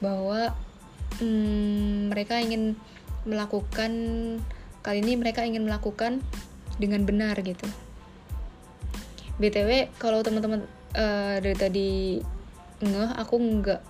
bahwa 0.00 0.54
hmm, 1.20 2.12
mereka 2.12 2.38
ingin 2.38 2.76
melakukan 3.26 3.92
kali 4.80 5.04
ini 5.04 5.18
mereka 5.18 5.44
ingin 5.44 5.66
melakukan 5.66 6.22
dengan 6.78 7.02
benar 7.04 7.34
gitu. 7.42 7.66
BTW 9.38 9.94
kalau 10.02 10.22
teman-teman 10.26 10.66
uh, 10.98 11.36
dari 11.38 11.56
tadi 11.56 11.90
ngeh 12.78 13.10
aku 13.18 13.34
nggak 13.38 13.82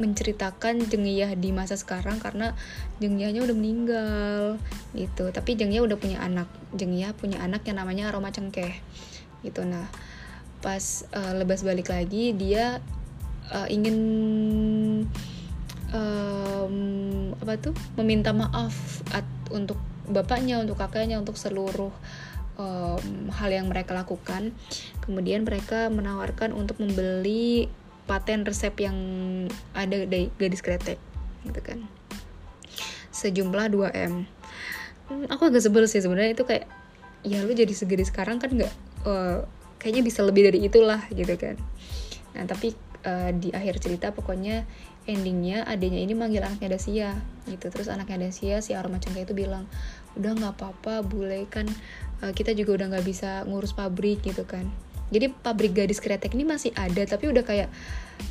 menceritakan 0.00 0.88
Jengiyah 0.88 1.36
di 1.38 1.54
masa 1.54 1.78
sekarang 1.78 2.18
karena 2.18 2.56
Jengiyahnya 2.98 3.44
udah 3.44 3.56
meninggal 3.56 4.40
gitu. 4.96 5.30
Tapi 5.30 5.54
Jengiyah 5.54 5.84
udah 5.84 5.96
punya 6.00 6.18
anak. 6.24 6.48
Jengiyah 6.74 7.14
punya 7.14 7.38
anak 7.44 7.62
yang 7.68 7.78
namanya 7.78 8.10
Aroma 8.10 8.32
Cengkeh 8.34 8.72
gitu. 9.46 9.62
Nah 9.62 9.86
pas 10.62 10.82
uh, 11.12 11.34
lebas 11.36 11.66
balik 11.66 11.90
lagi 11.90 12.32
dia 12.32 12.78
uh, 13.50 13.68
ingin 13.68 13.96
um, 15.90 16.76
apa 17.42 17.58
tuh 17.58 17.74
meminta 17.98 18.30
maaf 18.30 19.02
at, 19.10 19.26
untuk 19.50 19.76
bapaknya 20.06 20.62
untuk 20.62 20.78
kakaknya 20.78 21.18
untuk 21.18 21.34
seluruh 21.34 21.90
um, 22.58 23.30
hal 23.32 23.50
yang 23.52 23.68
mereka 23.68 23.92
lakukan. 23.96 24.52
Kemudian 25.04 25.44
mereka 25.46 25.88
menawarkan 25.92 26.52
untuk 26.52 26.80
membeli 26.82 27.68
paten 28.06 28.42
resep 28.42 28.74
yang 28.82 28.96
ada 29.72 30.04
dari 30.04 30.28
gadis 30.36 30.60
kretek 30.64 30.98
gitu 31.46 31.60
kan. 31.62 31.78
Sejumlah 33.12 33.70
2M 33.70 34.26
hmm, 35.12 35.26
aku 35.28 35.52
agak 35.52 35.62
sebel 35.62 35.84
sih 35.84 36.00
sebenarnya 36.00 36.32
itu 36.32 36.44
kayak 36.48 36.66
ya 37.22 37.44
lu 37.44 37.54
jadi 37.54 37.70
segede 37.70 38.02
sekarang 38.02 38.42
kan 38.42 38.50
nggak 38.50 38.72
uh, 39.06 39.46
kayaknya 39.78 40.02
bisa 40.02 40.24
lebih 40.26 40.48
dari 40.50 40.64
itulah 40.66 41.02
gitu 41.12 41.34
kan. 41.38 41.58
Nah 42.34 42.44
tapi 42.48 42.74
uh, 43.06 43.30
di 43.34 43.52
akhir 43.54 43.78
cerita 43.82 44.10
pokoknya 44.10 44.66
endingnya 45.02 45.66
adanya 45.66 45.98
ini 45.98 46.14
manggil 46.14 46.42
anaknya 46.46 46.78
Dasia 46.78 47.10
gitu. 47.50 47.70
Terus 47.70 47.90
anaknya 47.90 48.30
Dasia 48.30 48.62
si 48.62 48.74
aroma 48.74 49.02
cengkeh 49.02 49.26
itu 49.26 49.34
bilang 49.34 49.66
udah 50.18 50.32
nggak 50.36 50.54
apa-apa 50.58 51.02
bule 51.06 51.46
kan 51.48 51.66
uh, 52.22 52.32
kita 52.32 52.54
juga 52.54 52.80
udah 52.80 52.86
nggak 52.96 53.06
bisa 53.06 53.42
ngurus 53.44 53.74
pabrik 53.74 54.22
gitu 54.22 54.46
kan. 54.46 54.70
Jadi 55.12 55.28
pabrik 55.28 55.76
gadis 55.76 56.00
kretek 56.00 56.32
ini 56.32 56.48
masih 56.48 56.72
ada 56.72 57.04
tapi 57.04 57.28
udah 57.28 57.44
kayak 57.44 57.68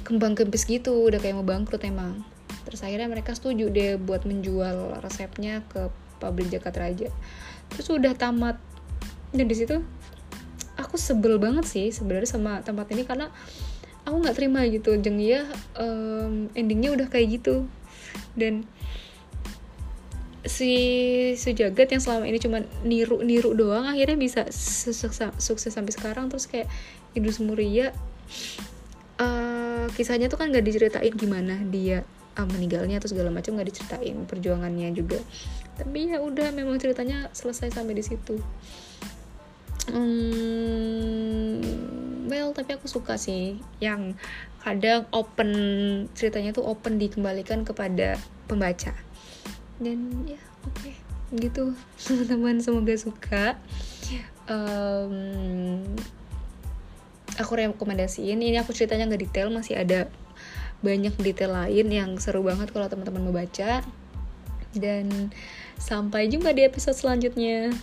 kembang 0.01 0.34
kempis 0.34 0.65
gitu 0.65 1.06
udah 1.06 1.21
kayak 1.21 1.38
mau 1.38 1.45
bangkrut 1.45 1.84
emang. 1.86 2.25
Terus 2.65 2.82
akhirnya 2.82 3.06
mereka 3.12 3.38
setuju 3.38 3.69
deh 3.69 4.01
buat 4.01 4.25
menjual 4.25 4.97
resepnya 5.04 5.62
ke 5.69 5.93
pabrik 6.17 6.49
Jakarta 6.49 6.88
Raja. 6.88 7.10
Terus 7.69 7.88
udah 7.91 8.17
tamat. 8.17 8.58
Dan 9.32 9.47
di 9.47 9.56
situ 9.56 9.80
aku 10.75 10.97
sebel 10.97 11.38
banget 11.38 11.63
sih 11.69 11.88
sebenarnya 11.93 12.30
sama 12.34 12.60
tempat 12.65 12.89
ini 12.91 13.06
karena 13.06 13.30
aku 14.04 14.15
nggak 14.17 14.36
terima 14.36 14.65
gitu. 14.65 14.97
Jeng 14.97 15.21
ya 15.21 15.45
um, 15.77 16.49
endingnya 16.58 16.97
udah 16.97 17.08
kayak 17.13 17.41
gitu. 17.41 17.69
Dan 18.34 18.65
si 20.41 20.73
sejagat 21.38 21.93
yang 21.93 22.01
selama 22.01 22.25
ini 22.25 22.41
cuma 22.41 22.65
niru 22.82 23.21
niru 23.21 23.54
doang 23.54 23.86
akhirnya 23.86 24.17
bisa 24.17 24.49
sukses, 24.49 25.30
sukses 25.38 25.69
sampai 25.73 25.93
sekarang. 25.93 26.34
Terus 26.34 26.49
kayak 26.49 26.67
Idrus 27.13 27.38
Muria 27.43 27.93
uh, 29.21 29.86
kisahnya 29.93 30.34
tuh 30.34 30.41
kan 30.41 30.49
nggak 30.49 30.65
diceritain 30.65 31.13
gimana 31.13 31.62
dia 31.69 32.01
uh, 32.41 32.47
meninggalnya 32.49 32.97
atau 32.97 33.13
segala 33.13 33.30
macam 33.30 33.54
nggak 33.54 33.69
diceritain 33.69 34.25
perjuangannya 34.25 34.89
juga. 34.97 35.21
Tapi 35.77 36.10
ya 36.10 36.17
udah 36.21 36.49
memang 36.54 36.82
ceritanya 36.82 37.30
selesai 37.38 37.69
sampai 37.77 37.93
di 37.93 38.04
situ. 38.06 38.41
Hmm, 39.91 41.58
well 42.30 42.54
tapi 42.54 42.77
aku 42.77 42.86
suka 42.89 43.17
sih 43.17 43.58
yang 43.82 44.13
kadang 44.62 45.10
open 45.10 45.51
ceritanya 46.13 46.54
tuh 46.54 46.65
open 46.65 47.01
dikembalikan 47.01 47.65
kepada 47.65 48.15
pembaca 48.45 48.93
dan 49.82 49.98
ya 50.30 50.39
oke. 50.70 50.78
Okay. 50.78 50.96
gitu. 51.41 51.74
Teman-teman 52.06 52.62
semoga 52.62 52.94
suka. 52.96 53.58
Um, 54.46 55.82
aku 57.41 57.52
rekomendasiin. 57.58 58.38
Ini 58.38 58.62
aku 58.62 58.72
ceritanya 58.72 59.10
nggak 59.10 59.24
detail 59.26 59.50
masih 59.50 59.82
ada 59.82 60.08
banyak 60.82 61.13
detail 61.22 61.54
lain 61.54 61.88
yang 61.89 62.10
seru 62.17 62.46
banget 62.46 62.70
kalau 62.70 62.86
teman-teman 62.86 63.26
mau 63.26 63.34
baca. 63.34 63.82
Dan 64.72 65.34
sampai 65.82 66.30
jumpa 66.32 66.54
di 66.54 66.63
episode 66.63 66.96
selanjutnya 66.96 67.74